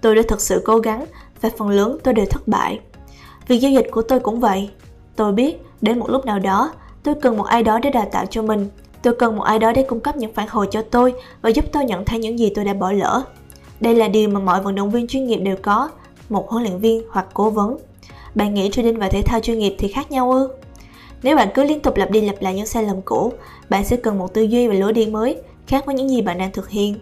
Tôi 0.02 0.16
đã 0.16 0.22
thực 0.28 0.42
sự 0.42 0.62
cố 0.66 0.78
gắng 0.78 1.06
và 1.42 1.50
phần 1.58 1.70
lớn 1.70 1.98
tôi 2.04 2.14
đều 2.14 2.26
thất 2.26 2.48
bại. 2.48 2.80
Việc 3.48 3.58
giao 3.58 3.72
dịch 3.72 3.88
của 3.92 4.02
tôi 4.02 4.20
cũng 4.20 4.40
vậy. 4.40 4.70
Tôi 5.16 5.32
biết 5.32 5.62
đến 5.82 6.00
một 6.00 6.10
lúc 6.10 6.26
nào 6.26 6.40
đó, 6.40 6.72
tôi 7.04 7.16
cần 7.22 7.38
một 7.38 7.46
ai 7.46 7.64
đó 7.64 7.80
để 7.80 7.90
đào 7.90 8.08
tạo 8.12 8.26
cho 8.26 8.42
mình. 8.42 8.68
Tôi 9.02 9.16
cần 9.16 9.36
một 9.36 9.44
ai 9.44 9.60
đó 9.60 9.72
để 9.72 9.84
cung 9.84 10.00
cấp 10.00 10.18
những 10.18 10.34
phản 10.34 10.48
hồi 10.50 10.68
cho 10.72 10.82
tôi 10.82 11.14
và 11.42 11.50
giúp 11.50 11.66
tôi 11.72 11.86
nhận 11.86 12.06
thấy 12.06 12.20
những 12.20 12.40
gì 12.40 12.52
tôi 12.56 12.66
đã 12.66 12.74
bỏ 12.74 12.92
lỡ. 12.92 13.24
Đây 13.80 13.96
là 13.96 14.08
điều 14.08 14.30
mà 14.30 14.40
mọi 14.40 14.62
vận 14.62 14.76
động 14.76 14.92
viên 14.92 15.08
chuyên 15.08 15.28
nghiệp 15.28 15.38
đều 15.38 15.56
có, 15.62 15.90
một 16.30 16.50
huấn 16.50 16.64
luyện 16.64 16.78
viên 16.78 17.02
hoặc 17.12 17.26
cố 17.34 17.50
vấn. 17.50 17.78
Bạn 18.38 18.54
nghĩ 18.54 18.70
trading 18.70 19.00
và 19.00 19.10
thể 19.10 19.22
thao 19.22 19.40
chuyên 19.40 19.60
nghiệp 19.60 19.76
thì 19.80 19.88
khác 19.88 20.12
nhau 20.12 20.32
ư? 20.32 20.50
Nếu 21.24 21.36
bạn 21.36 21.48
cứ 21.54 21.64
liên 21.64 21.80
tục 21.80 21.98
lặp 21.98 22.12
đi 22.12 22.22
lặp 22.22 22.36
lại 22.40 22.56
những 22.56 22.66
sai 22.66 22.84
lầm 22.84 23.02
cũ, 23.02 23.34
bạn 23.70 23.84
sẽ 23.84 23.96
cần 23.96 24.18
một 24.18 24.34
tư 24.34 24.42
duy 24.42 24.68
và 24.68 24.74
lối 24.74 24.94
đi 24.94 25.06
mới, 25.06 25.38
khác 25.68 25.86
với 25.86 25.96
những 25.96 26.10
gì 26.10 26.22
bạn 26.22 26.38
đang 26.38 26.52
thực 26.52 26.70
hiện. 26.70 26.96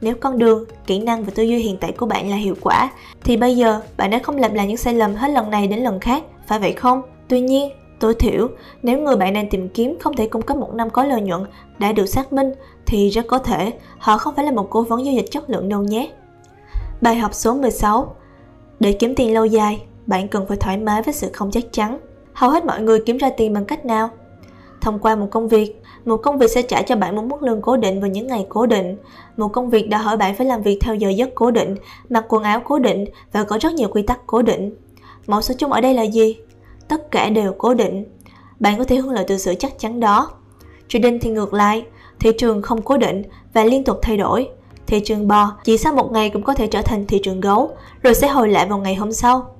Nếu 0.00 0.14
con 0.20 0.38
đường, 0.38 0.64
kỹ 0.86 0.98
năng 0.98 1.24
và 1.24 1.32
tư 1.34 1.42
duy 1.42 1.58
hiện 1.58 1.76
tại 1.80 1.92
của 1.92 2.06
bạn 2.06 2.30
là 2.30 2.36
hiệu 2.36 2.54
quả, 2.60 2.90
thì 3.24 3.36
bây 3.36 3.56
giờ 3.56 3.80
bạn 3.96 4.10
đã 4.10 4.18
không 4.18 4.36
lặp 4.36 4.54
lại 4.54 4.66
những 4.66 4.76
sai 4.76 4.94
lầm 4.94 5.14
hết 5.14 5.28
lần 5.28 5.50
này 5.50 5.66
đến 5.66 5.78
lần 5.78 6.00
khác, 6.00 6.22
phải 6.46 6.58
vậy 6.58 6.72
không? 6.72 7.02
Tuy 7.28 7.40
nhiên, 7.40 7.70
tối 8.00 8.14
thiểu, 8.14 8.48
nếu 8.82 8.98
người 8.98 9.16
bạn 9.16 9.34
đang 9.34 9.48
tìm 9.50 9.68
kiếm 9.68 9.96
không 10.00 10.16
thể 10.16 10.28
cung 10.28 10.42
cấp 10.42 10.56
một 10.56 10.74
năm 10.74 10.90
có 10.90 11.04
lợi 11.04 11.20
nhuận 11.20 11.44
đã 11.78 11.92
được 11.92 12.06
xác 12.06 12.32
minh, 12.32 12.52
thì 12.86 13.08
rất 13.08 13.26
có 13.26 13.38
thể 13.38 13.72
họ 13.98 14.18
không 14.18 14.34
phải 14.34 14.44
là 14.44 14.52
một 14.52 14.70
cố 14.70 14.82
vấn 14.82 15.04
giao 15.04 15.14
dịch 15.14 15.30
chất 15.30 15.50
lượng 15.50 15.68
đâu 15.68 15.82
nhé. 15.82 16.10
Bài 17.00 17.16
học 17.16 17.34
số 17.34 17.54
16 17.54 18.14
Để 18.80 18.92
kiếm 18.92 19.14
tiền 19.14 19.34
lâu 19.34 19.44
dài, 19.44 19.80
bạn 20.06 20.28
cần 20.28 20.46
phải 20.46 20.56
thoải 20.56 20.76
mái 20.76 21.02
với 21.02 21.14
sự 21.14 21.30
không 21.32 21.50
chắc 21.50 21.64
chắn. 21.72 21.98
Hầu 22.32 22.50
hết 22.50 22.64
mọi 22.64 22.82
người 22.82 23.02
kiếm 23.06 23.16
ra 23.16 23.30
tiền 23.36 23.52
bằng 23.52 23.64
cách 23.64 23.86
nào? 23.86 24.10
Thông 24.80 24.98
qua 24.98 25.16
một 25.16 25.26
công 25.30 25.48
việc, 25.48 25.82
một 26.04 26.16
công 26.16 26.38
việc 26.38 26.50
sẽ 26.50 26.62
trả 26.62 26.82
cho 26.82 26.96
bạn 26.96 27.16
một 27.16 27.22
mức 27.22 27.42
lương 27.42 27.62
cố 27.62 27.76
định 27.76 28.00
vào 28.00 28.10
những 28.10 28.26
ngày 28.26 28.46
cố 28.48 28.66
định. 28.66 28.96
Một 29.36 29.48
công 29.48 29.70
việc 29.70 29.88
đòi 29.88 30.00
hỏi 30.00 30.16
bạn 30.16 30.36
phải 30.36 30.46
làm 30.46 30.62
việc 30.62 30.78
theo 30.80 30.94
giờ 30.94 31.08
giấc 31.08 31.34
cố 31.34 31.50
định, 31.50 31.76
mặc 32.08 32.24
quần 32.28 32.42
áo 32.42 32.60
cố 32.64 32.78
định 32.78 33.04
và 33.32 33.44
có 33.44 33.58
rất 33.60 33.72
nhiều 33.72 33.88
quy 33.88 34.02
tắc 34.02 34.26
cố 34.26 34.42
định. 34.42 34.76
Mẫu 35.26 35.42
số 35.42 35.54
chung 35.58 35.72
ở 35.72 35.80
đây 35.80 35.94
là 35.94 36.02
gì? 36.02 36.36
Tất 36.88 37.10
cả 37.10 37.30
đều 37.30 37.54
cố 37.58 37.74
định. 37.74 38.04
Bạn 38.60 38.78
có 38.78 38.84
thể 38.84 38.96
hưởng 38.96 39.12
lợi 39.12 39.24
từ 39.28 39.38
sự 39.38 39.54
chắc 39.58 39.78
chắn 39.78 40.00
đó. 40.00 40.30
Trading 40.88 41.18
thì 41.20 41.30
ngược 41.30 41.54
lại, 41.54 41.84
thị 42.20 42.30
trường 42.38 42.62
không 42.62 42.82
cố 42.82 42.96
định 42.96 43.22
và 43.54 43.64
liên 43.64 43.84
tục 43.84 43.98
thay 44.02 44.16
đổi. 44.16 44.48
Thị 44.86 45.00
trường 45.00 45.28
bò 45.28 45.52
chỉ 45.64 45.78
sau 45.78 45.92
một 45.92 46.12
ngày 46.12 46.30
cũng 46.30 46.42
có 46.42 46.54
thể 46.54 46.66
trở 46.66 46.82
thành 46.82 47.06
thị 47.06 47.20
trường 47.22 47.40
gấu, 47.40 47.70
rồi 48.02 48.14
sẽ 48.14 48.28
hồi 48.28 48.48
lại 48.48 48.66
vào 48.66 48.78
ngày 48.78 48.94
hôm 48.94 49.12
sau. 49.12 49.55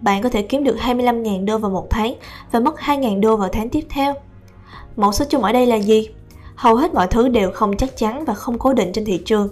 Bạn 0.00 0.22
có 0.22 0.28
thể 0.28 0.42
kiếm 0.42 0.64
được 0.64 0.76
25.000 0.76 1.44
đô 1.44 1.58
vào 1.58 1.70
một 1.70 1.86
tháng 1.90 2.14
và 2.52 2.60
mất 2.60 2.74
2.000 2.78 3.20
đô 3.20 3.36
vào 3.36 3.48
tháng 3.52 3.68
tiếp 3.68 3.84
theo. 3.88 4.14
Mẫu 4.96 5.12
số 5.12 5.24
chung 5.28 5.42
ở 5.42 5.52
đây 5.52 5.66
là 5.66 5.76
gì? 5.76 6.08
Hầu 6.54 6.76
hết 6.76 6.94
mọi 6.94 7.06
thứ 7.06 7.28
đều 7.28 7.50
không 7.50 7.76
chắc 7.76 7.96
chắn 7.96 8.24
và 8.24 8.34
không 8.34 8.58
cố 8.58 8.72
định 8.72 8.92
trên 8.92 9.04
thị 9.04 9.18
trường, 9.24 9.48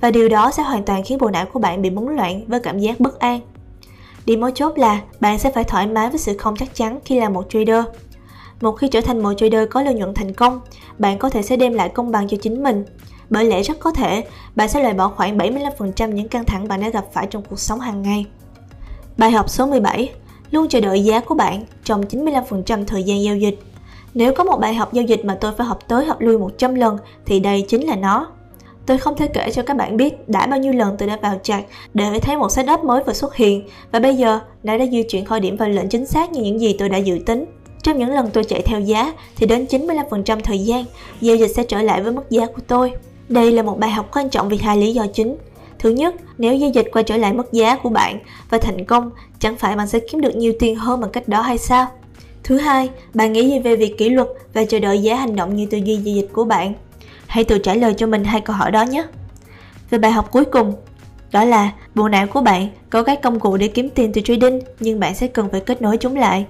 và 0.00 0.10
điều 0.10 0.28
đó 0.28 0.50
sẽ 0.50 0.62
hoàn 0.62 0.84
toàn 0.84 1.02
khiến 1.04 1.18
bộ 1.18 1.30
não 1.30 1.46
của 1.52 1.58
bạn 1.58 1.82
bị 1.82 1.90
bấn 1.90 2.16
loạn 2.16 2.44
với 2.46 2.60
cảm 2.60 2.78
giác 2.78 3.00
bất 3.00 3.18
an. 3.18 3.40
Điểm 4.26 4.40
mấu 4.40 4.50
chốt 4.50 4.78
là 4.78 5.00
bạn 5.20 5.38
sẽ 5.38 5.50
phải 5.50 5.64
thoải 5.64 5.86
mái 5.86 6.10
với 6.10 6.18
sự 6.18 6.36
không 6.36 6.56
chắc 6.56 6.74
chắn 6.74 6.98
khi 7.04 7.20
là 7.20 7.28
một 7.28 7.46
trader. 7.48 7.84
Một 8.60 8.72
khi 8.72 8.88
trở 8.88 9.00
thành 9.00 9.22
một 9.22 9.32
trader 9.36 9.68
có 9.70 9.82
lợi 9.82 9.94
nhuận 9.94 10.14
thành 10.14 10.32
công, 10.32 10.60
bạn 10.98 11.18
có 11.18 11.30
thể 11.30 11.42
sẽ 11.42 11.56
đem 11.56 11.72
lại 11.72 11.88
công 11.88 12.10
bằng 12.10 12.28
cho 12.28 12.36
chính 12.42 12.62
mình. 12.62 12.84
bởi 13.30 13.44
lẽ 13.44 13.62
rất 13.62 13.80
có 13.80 13.90
thể 13.90 14.24
bạn 14.54 14.68
sẽ 14.68 14.82
loại 14.82 14.94
bỏ 14.94 15.08
khoảng 15.08 15.38
75% 15.38 16.12
những 16.12 16.28
căng 16.28 16.44
thẳng 16.44 16.68
bạn 16.68 16.80
đã 16.80 16.88
gặp 16.88 17.04
phải 17.12 17.26
trong 17.30 17.42
cuộc 17.50 17.60
sống 17.60 17.80
hàng 17.80 18.02
ngày. 18.02 18.26
Bài 19.16 19.30
học 19.30 19.50
số 19.50 19.66
17 19.66 20.10
Luôn 20.50 20.68
chờ 20.68 20.80
đợi 20.80 21.04
giá 21.04 21.20
của 21.20 21.34
bạn 21.34 21.64
trong 21.84 22.02
95% 22.02 22.84
thời 22.84 23.02
gian 23.02 23.22
giao 23.22 23.36
dịch. 23.36 23.58
Nếu 24.14 24.32
có 24.32 24.44
một 24.44 24.60
bài 24.60 24.74
học 24.74 24.92
giao 24.92 25.04
dịch 25.04 25.24
mà 25.24 25.36
tôi 25.40 25.52
phải 25.52 25.66
học 25.66 25.78
tới 25.88 26.04
học 26.04 26.20
lui 26.20 26.38
100 26.38 26.74
lần 26.74 26.98
thì 27.26 27.40
đây 27.40 27.64
chính 27.68 27.86
là 27.86 27.96
nó. 27.96 28.28
Tôi 28.86 28.98
không 28.98 29.16
thể 29.16 29.28
kể 29.28 29.50
cho 29.50 29.62
các 29.62 29.76
bạn 29.76 29.96
biết 29.96 30.28
đã 30.28 30.46
bao 30.46 30.58
nhiêu 30.58 30.72
lần 30.72 30.96
tôi 30.98 31.08
đã 31.08 31.18
vào 31.22 31.40
chặt 31.42 31.62
để 31.94 32.20
thấy 32.20 32.36
một 32.36 32.48
setup 32.48 32.84
mới 32.84 33.02
vừa 33.04 33.12
xuất 33.12 33.36
hiện 33.36 33.68
và 33.92 33.98
bây 33.98 34.16
giờ 34.16 34.40
nó 34.62 34.78
đã 34.78 34.86
di 34.86 35.02
chuyển 35.02 35.24
khỏi 35.24 35.40
điểm 35.40 35.56
vào 35.56 35.68
lệnh 35.68 35.88
chính 35.88 36.06
xác 36.06 36.32
như 36.32 36.42
những 36.42 36.60
gì 36.60 36.76
tôi 36.78 36.88
đã 36.88 36.96
dự 36.96 37.18
tính. 37.26 37.44
Trong 37.82 37.98
những 37.98 38.10
lần 38.10 38.30
tôi 38.32 38.44
chạy 38.44 38.62
theo 38.62 38.80
giá 38.80 39.12
thì 39.36 39.46
đến 39.46 39.66
95% 39.70 40.40
thời 40.40 40.58
gian, 40.58 40.84
giao 41.20 41.36
dịch 41.36 41.48
sẽ 41.48 41.64
trở 41.64 41.82
lại 41.82 42.02
với 42.02 42.12
mức 42.12 42.30
giá 42.30 42.46
của 42.46 42.62
tôi. 42.66 42.92
Đây 43.28 43.52
là 43.52 43.62
một 43.62 43.78
bài 43.78 43.90
học 43.90 44.08
quan 44.14 44.30
trọng 44.30 44.48
vì 44.48 44.56
hai 44.56 44.76
lý 44.76 44.92
do 44.92 45.06
chính. 45.14 45.36
Thứ 45.78 45.90
nhất, 45.90 46.14
nếu 46.38 46.54
giao 46.54 46.70
dịch 46.70 46.88
quay 46.92 47.04
trở 47.04 47.16
lại 47.16 47.32
mức 47.32 47.52
giá 47.52 47.76
của 47.76 47.88
bạn 47.88 48.18
và 48.50 48.58
thành 48.58 48.84
công, 48.84 49.10
chẳng 49.38 49.56
phải 49.56 49.76
bạn 49.76 49.86
sẽ 49.86 49.98
kiếm 49.98 50.20
được 50.20 50.36
nhiều 50.36 50.52
tiền 50.58 50.76
hơn 50.76 51.00
bằng 51.00 51.10
cách 51.10 51.28
đó 51.28 51.40
hay 51.40 51.58
sao? 51.58 51.86
Thứ 52.44 52.58
hai, 52.58 52.90
bạn 53.14 53.32
nghĩ 53.32 53.50
gì 53.50 53.58
về 53.58 53.76
việc 53.76 53.98
kỷ 53.98 54.08
luật 54.08 54.28
và 54.54 54.64
chờ 54.64 54.78
đợi 54.78 55.02
giá 55.02 55.16
hành 55.16 55.36
động 55.36 55.56
như 55.56 55.66
tư 55.66 55.78
duy 55.78 55.96
giao 55.96 56.14
dịch 56.14 56.28
của 56.32 56.44
bạn? 56.44 56.74
Hãy 57.26 57.44
tự 57.44 57.58
trả 57.58 57.74
lời 57.74 57.94
cho 57.96 58.06
mình 58.06 58.24
hai 58.24 58.40
câu 58.40 58.56
hỏi 58.56 58.70
đó 58.70 58.82
nhé. 58.82 59.06
Về 59.90 59.98
bài 59.98 60.12
học 60.12 60.30
cuối 60.30 60.44
cùng, 60.44 60.74
đó 61.32 61.44
là 61.44 61.72
bộ 61.94 62.08
não 62.08 62.26
của 62.26 62.40
bạn 62.40 62.68
có 62.90 63.02
các 63.02 63.22
công 63.22 63.40
cụ 63.40 63.56
để 63.56 63.68
kiếm 63.68 63.88
tiền 63.90 64.12
từ 64.12 64.20
trading 64.20 64.60
nhưng 64.80 65.00
bạn 65.00 65.14
sẽ 65.14 65.26
cần 65.26 65.48
phải 65.52 65.60
kết 65.60 65.82
nối 65.82 65.96
chúng 65.96 66.16
lại. 66.16 66.46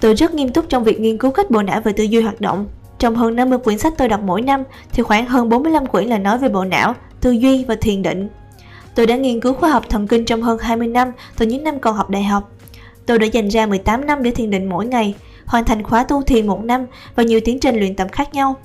Tôi 0.00 0.14
rất 0.14 0.34
nghiêm 0.34 0.48
túc 0.48 0.64
trong 0.68 0.84
việc 0.84 1.00
nghiên 1.00 1.18
cứu 1.18 1.30
cách 1.30 1.50
bộ 1.50 1.62
não 1.62 1.80
về 1.80 1.92
tư 1.92 2.04
duy 2.04 2.20
hoạt 2.20 2.40
động. 2.40 2.66
Trong 2.98 3.14
hơn 3.14 3.36
50 3.36 3.58
quyển 3.58 3.78
sách 3.78 3.94
tôi 3.98 4.08
đọc 4.08 4.20
mỗi 4.24 4.42
năm 4.42 4.62
thì 4.92 5.02
khoảng 5.02 5.26
hơn 5.26 5.48
45 5.48 5.86
quyển 5.86 6.06
là 6.06 6.18
nói 6.18 6.38
về 6.38 6.48
bộ 6.48 6.64
não, 6.64 6.94
tư 7.22 7.30
duy 7.30 7.64
và 7.64 7.74
thiền 7.74 8.02
định. 8.02 8.28
Tôi 8.94 9.06
đã 9.06 9.16
nghiên 9.16 9.40
cứu 9.40 9.54
khoa 9.54 9.70
học 9.70 9.84
thần 9.88 10.06
kinh 10.08 10.24
trong 10.24 10.42
hơn 10.42 10.58
20 10.58 10.88
năm 10.88 11.12
từ 11.38 11.46
những 11.46 11.64
năm 11.64 11.80
còn 11.80 11.96
học 11.96 12.10
đại 12.10 12.24
học. 12.24 12.52
Tôi 13.06 13.18
đã 13.18 13.26
dành 13.26 13.48
ra 13.48 13.66
18 13.66 14.06
năm 14.06 14.22
để 14.22 14.30
thiền 14.30 14.50
định 14.50 14.68
mỗi 14.68 14.86
ngày, 14.86 15.14
hoàn 15.46 15.64
thành 15.64 15.82
khóa 15.82 16.04
tu 16.04 16.22
thiền 16.22 16.46
một 16.46 16.64
năm 16.64 16.86
và 17.14 17.22
nhiều 17.22 17.40
tiến 17.44 17.60
trình 17.60 17.76
luyện 17.76 17.94
tập 17.94 18.08
khác 18.12 18.34
nhau. 18.34 18.56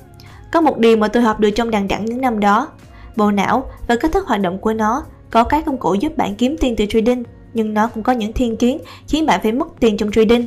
Có 0.51 0.61
một 0.61 0.77
điều 0.77 0.97
mà 0.97 1.07
tôi 1.07 1.23
học 1.23 1.39
được 1.39 1.49
trong 1.49 1.71
đằng 1.71 1.87
đẳng 1.87 2.05
những 2.05 2.21
năm 2.21 2.39
đó. 2.39 2.67
Bộ 3.15 3.31
não 3.31 3.69
và 3.87 3.95
cách 3.95 4.11
thức 4.11 4.27
hoạt 4.27 4.41
động 4.41 4.57
của 4.57 4.73
nó 4.73 5.03
có 5.29 5.43
các 5.43 5.65
công 5.65 5.77
cụ 5.77 5.93
giúp 5.93 6.17
bạn 6.17 6.35
kiếm 6.35 6.55
tiền 6.59 6.75
từ 6.75 6.85
trading, 6.85 7.23
nhưng 7.53 7.73
nó 7.73 7.87
cũng 7.87 8.03
có 8.03 8.13
những 8.13 8.33
thiên 8.33 8.57
kiến 8.57 8.79
khiến 9.07 9.25
bạn 9.25 9.39
phải 9.43 9.51
mất 9.51 9.67
tiền 9.79 9.97
trong 9.97 10.11
trading. 10.11 10.45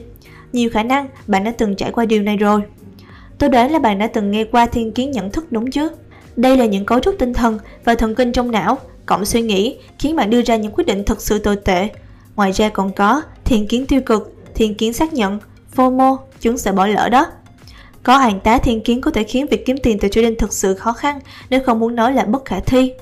Nhiều 0.53 0.71
khả 0.71 0.83
năng 0.83 1.09
bạn 1.27 1.45
đã 1.45 1.53
từng 1.59 1.77
trải 1.77 1.93
qua 1.93 2.05
điều 2.05 2.23
này 2.23 2.37
rồi. 2.37 2.61
Tôi 3.39 3.51
đoán 3.51 3.71
là 3.73 3.79
bạn 3.79 3.99
đã 3.99 4.07
từng 4.07 4.31
nghe 4.31 4.45
qua 4.45 4.67
thiên 4.67 4.93
kiến 4.93 5.11
nhận 5.11 5.31
thức 5.31 5.53
đúng 5.53 5.71
chứ? 5.71 5.89
Đây 6.41 6.57
là 6.57 6.67
những 6.67 6.85
cấu 6.85 7.01
trúc 7.01 7.15
tinh 7.19 7.35
thần 7.35 7.59
và 7.85 7.95
thần 7.95 8.15
kinh 8.15 8.33
trong 8.33 8.51
não, 8.51 8.79
cộng 9.07 9.25
suy 9.25 9.43
nghĩ 9.43 9.77
khiến 9.99 10.17
bạn 10.17 10.31
đưa 10.31 10.43
ra 10.43 10.57
những 10.57 10.73
quyết 10.73 10.87
định 10.87 11.05
thực 11.05 11.21
sự 11.21 11.39
tồi 11.39 11.57
tệ. 11.57 11.89
Ngoài 12.37 12.53
ra 12.53 12.69
còn 12.69 12.93
có 12.93 13.23
thiện 13.45 13.67
kiến 13.67 13.87
tiêu 13.87 14.01
cực, 14.07 14.35
thiện 14.55 14.75
kiến 14.75 14.93
xác 14.93 15.13
nhận, 15.13 15.39
FOMO, 15.77 16.17
chứng 16.41 16.59
sợ 16.59 16.73
bỏ 16.73 16.87
lỡ 16.87 17.09
đó. 17.09 17.27
Có 18.03 18.17
hàng 18.17 18.41
tá 18.41 18.59
thiên 18.59 18.83
kiến 18.83 19.01
có 19.01 19.11
thể 19.11 19.23
khiến 19.23 19.47
việc 19.51 19.67
kiếm 19.67 19.77
tiền 19.83 19.99
từ 19.99 20.09
trading 20.09 20.39
thực 20.39 20.53
sự 20.53 20.75
khó 20.75 20.93
khăn 20.93 21.21
nếu 21.51 21.61
không 21.67 21.79
muốn 21.79 21.95
nói 21.95 22.13
là 22.13 22.25
bất 22.25 22.45
khả 22.45 22.61
thi. 22.61 22.93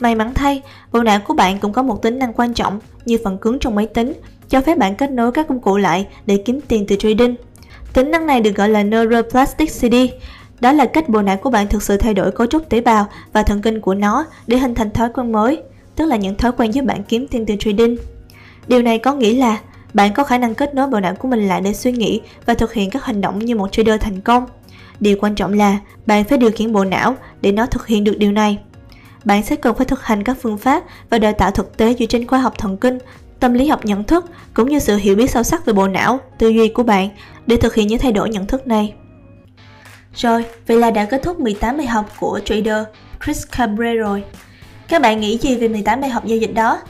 May 0.00 0.14
mắn 0.14 0.34
thay, 0.34 0.62
bộ 0.92 1.02
não 1.02 1.20
của 1.26 1.34
bạn 1.34 1.58
cũng 1.58 1.72
có 1.72 1.82
một 1.82 2.02
tính 2.02 2.18
năng 2.18 2.32
quan 2.32 2.54
trọng 2.54 2.80
như 3.04 3.18
phần 3.24 3.38
cứng 3.38 3.58
trong 3.58 3.74
máy 3.74 3.86
tính, 3.86 4.12
cho 4.48 4.60
phép 4.60 4.78
bạn 4.78 4.94
kết 4.94 5.10
nối 5.10 5.32
các 5.32 5.48
công 5.48 5.60
cụ 5.60 5.76
lại 5.76 6.06
để 6.26 6.42
kiếm 6.44 6.60
tiền 6.68 6.86
từ 6.88 6.96
trading. 6.96 7.34
Tính 7.92 8.10
năng 8.10 8.26
này 8.26 8.40
được 8.40 8.54
gọi 8.54 8.68
là 8.68 8.82
Neuroplasticity. 8.82 10.10
Đó 10.60 10.72
là 10.72 10.86
cách 10.86 11.08
bộ 11.08 11.22
não 11.22 11.36
của 11.36 11.50
bạn 11.50 11.68
thực 11.68 11.82
sự 11.82 11.96
thay 11.96 12.14
đổi 12.14 12.30
cấu 12.30 12.46
trúc 12.46 12.68
tế 12.68 12.80
bào 12.80 13.06
và 13.32 13.42
thần 13.42 13.62
kinh 13.62 13.80
của 13.80 13.94
nó 13.94 14.24
để 14.46 14.58
hình 14.58 14.74
thành 14.74 14.90
thói 14.90 15.08
quen 15.14 15.32
mới, 15.32 15.62
tức 15.96 16.06
là 16.06 16.16
những 16.16 16.36
thói 16.36 16.52
quen 16.52 16.70
giúp 16.70 16.84
bạn 16.84 17.02
kiếm 17.02 17.26
tiền 17.30 17.46
từ 17.46 17.54
trading. 17.58 17.96
Điều 18.68 18.82
này 18.82 18.98
có 18.98 19.14
nghĩa 19.14 19.34
là 19.34 19.58
bạn 19.94 20.12
có 20.12 20.24
khả 20.24 20.38
năng 20.38 20.54
kết 20.54 20.74
nối 20.74 20.88
bộ 20.88 21.00
não 21.00 21.14
của 21.14 21.28
mình 21.28 21.48
lại 21.48 21.60
để 21.60 21.74
suy 21.74 21.92
nghĩ 21.92 22.20
và 22.46 22.54
thực 22.54 22.72
hiện 22.72 22.90
các 22.90 23.04
hành 23.04 23.20
động 23.20 23.38
như 23.38 23.56
một 23.56 23.72
trader 23.72 24.00
thành 24.00 24.20
công. 24.20 24.46
Điều 25.00 25.16
quan 25.20 25.34
trọng 25.34 25.52
là 25.52 25.78
bạn 26.06 26.24
phải 26.24 26.38
điều 26.38 26.50
khiển 26.50 26.72
bộ 26.72 26.84
não 26.84 27.14
để 27.40 27.52
nó 27.52 27.66
thực 27.66 27.86
hiện 27.86 28.04
được 28.04 28.18
điều 28.18 28.32
này. 28.32 28.58
Bạn 29.24 29.42
sẽ 29.42 29.56
cần 29.56 29.74
phải 29.74 29.86
thực 29.86 30.02
hành 30.02 30.24
các 30.24 30.36
phương 30.42 30.58
pháp 30.58 30.84
và 31.10 31.18
đào 31.18 31.32
tạo 31.32 31.50
thực 31.50 31.76
tế 31.76 31.94
dựa 31.98 32.06
trên 32.06 32.26
khoa 32.26 32.38
học 32.38 32.54
thần 32.58 32.76
kinh, 32.76 32.98
tâm 33.40 33.52
lý 33.52 33.66
học 33.66 33.84
nhận 33.84 34.04
thức 34.04 34.24
cũng 34.54 34.68
như 34.68 34.78
sự 34.78 34.96
hiểu 34.96 35.16
biết 35.16 35.30
sâu 35.30 35.42
sắc 35.42 35.66
về 35.66 35.72
bộ 35.72 35.88
não, 35.88 36.20
tư 36.38 36.48
duy 36.48 36.68
của 36.68 36.82
bạn 36.82 37.08
để 37.46 37.56
thực 37.56 37.74
hiện 37.74 37.88
những 37.88 37.98
thay 37.98 38.12
đổi 38.12 38.30
nhận 38.30 38.46
thức 38.46 38.66
này. 38.66 38.94
Rồi, 40.14 40.44
vậy 40.66 40.76
là 40.76 40.90
đã 40.90 41.04
kết 41.04 41.22
thúc 41.22 41.40
18 41.40 41.76
bài 41.76 41.86
học 41.86 42.12
của 42.20 42.40
trader 42.44 42.84
Chris 43.24 43.46
Cabre 43.50 43.94
rồi. 43.94 44.24
Các 44.88 45.02
bạn 45.02 45.20
nghĩ 45.20 45.38
gì 45.38 45.56
về 45.56 45.68
18 45.68 46.00
bài 46.00 46.10
học 46.10 46.26
giao 46.26 46.38
dịch 46.38 46.54
đó? 46.54 46.80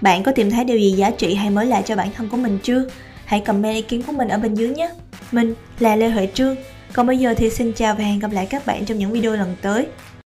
Bạn 0.00 0.22
có 0.22 0.32
tìm 0.32 0.50
thấy 0.50 0.64
điều 0.64 0.78
gì 0.78 0.90
giá 0.90 1.10
trị 1.10 1.34
hay 1.34 1.50
mới 1.50 1.66
lạ 1.66 1.82
cho 1.82 1.96
bản 1.96 2.08
thân 2.16 2.28
của 2.28 2.36
mình 2.36 2.58
chưa? 2.62 2.84
Hãy 3.24 3.40
comment 3.40 3.74
ý 3.74 3.82
kiến 3.82 4.02
của 4.02 4.12
mình 4.12 4.28
ở 4.28 4.38
bên 4.38 4.54
dưới 4.54 4.68
nhé. 4.68 4.90
Mình 5.32 5.54
là 5.78 5.96
Lê 5.96 6.08
Huệ 6.08 6.28
Trương. 6.34 6.56
Còn 6.92 7.06
bây 7.06 7.18
giờ 7.18 7.34
thì 7.36 7.50
xin 7.50 7.72
chào 7.72 7.94
và 7.94 8.04
hẹn 8.04 8.18
gặp 8.18 8.32
lại 8.32 8.46
các 8.50 8.66
bạn 8.66 8.84
trong 8.84 8.98
những 8.98 9.12
video 9.12 9.32
lần 9.32 9.56
tới. 9.62 9.86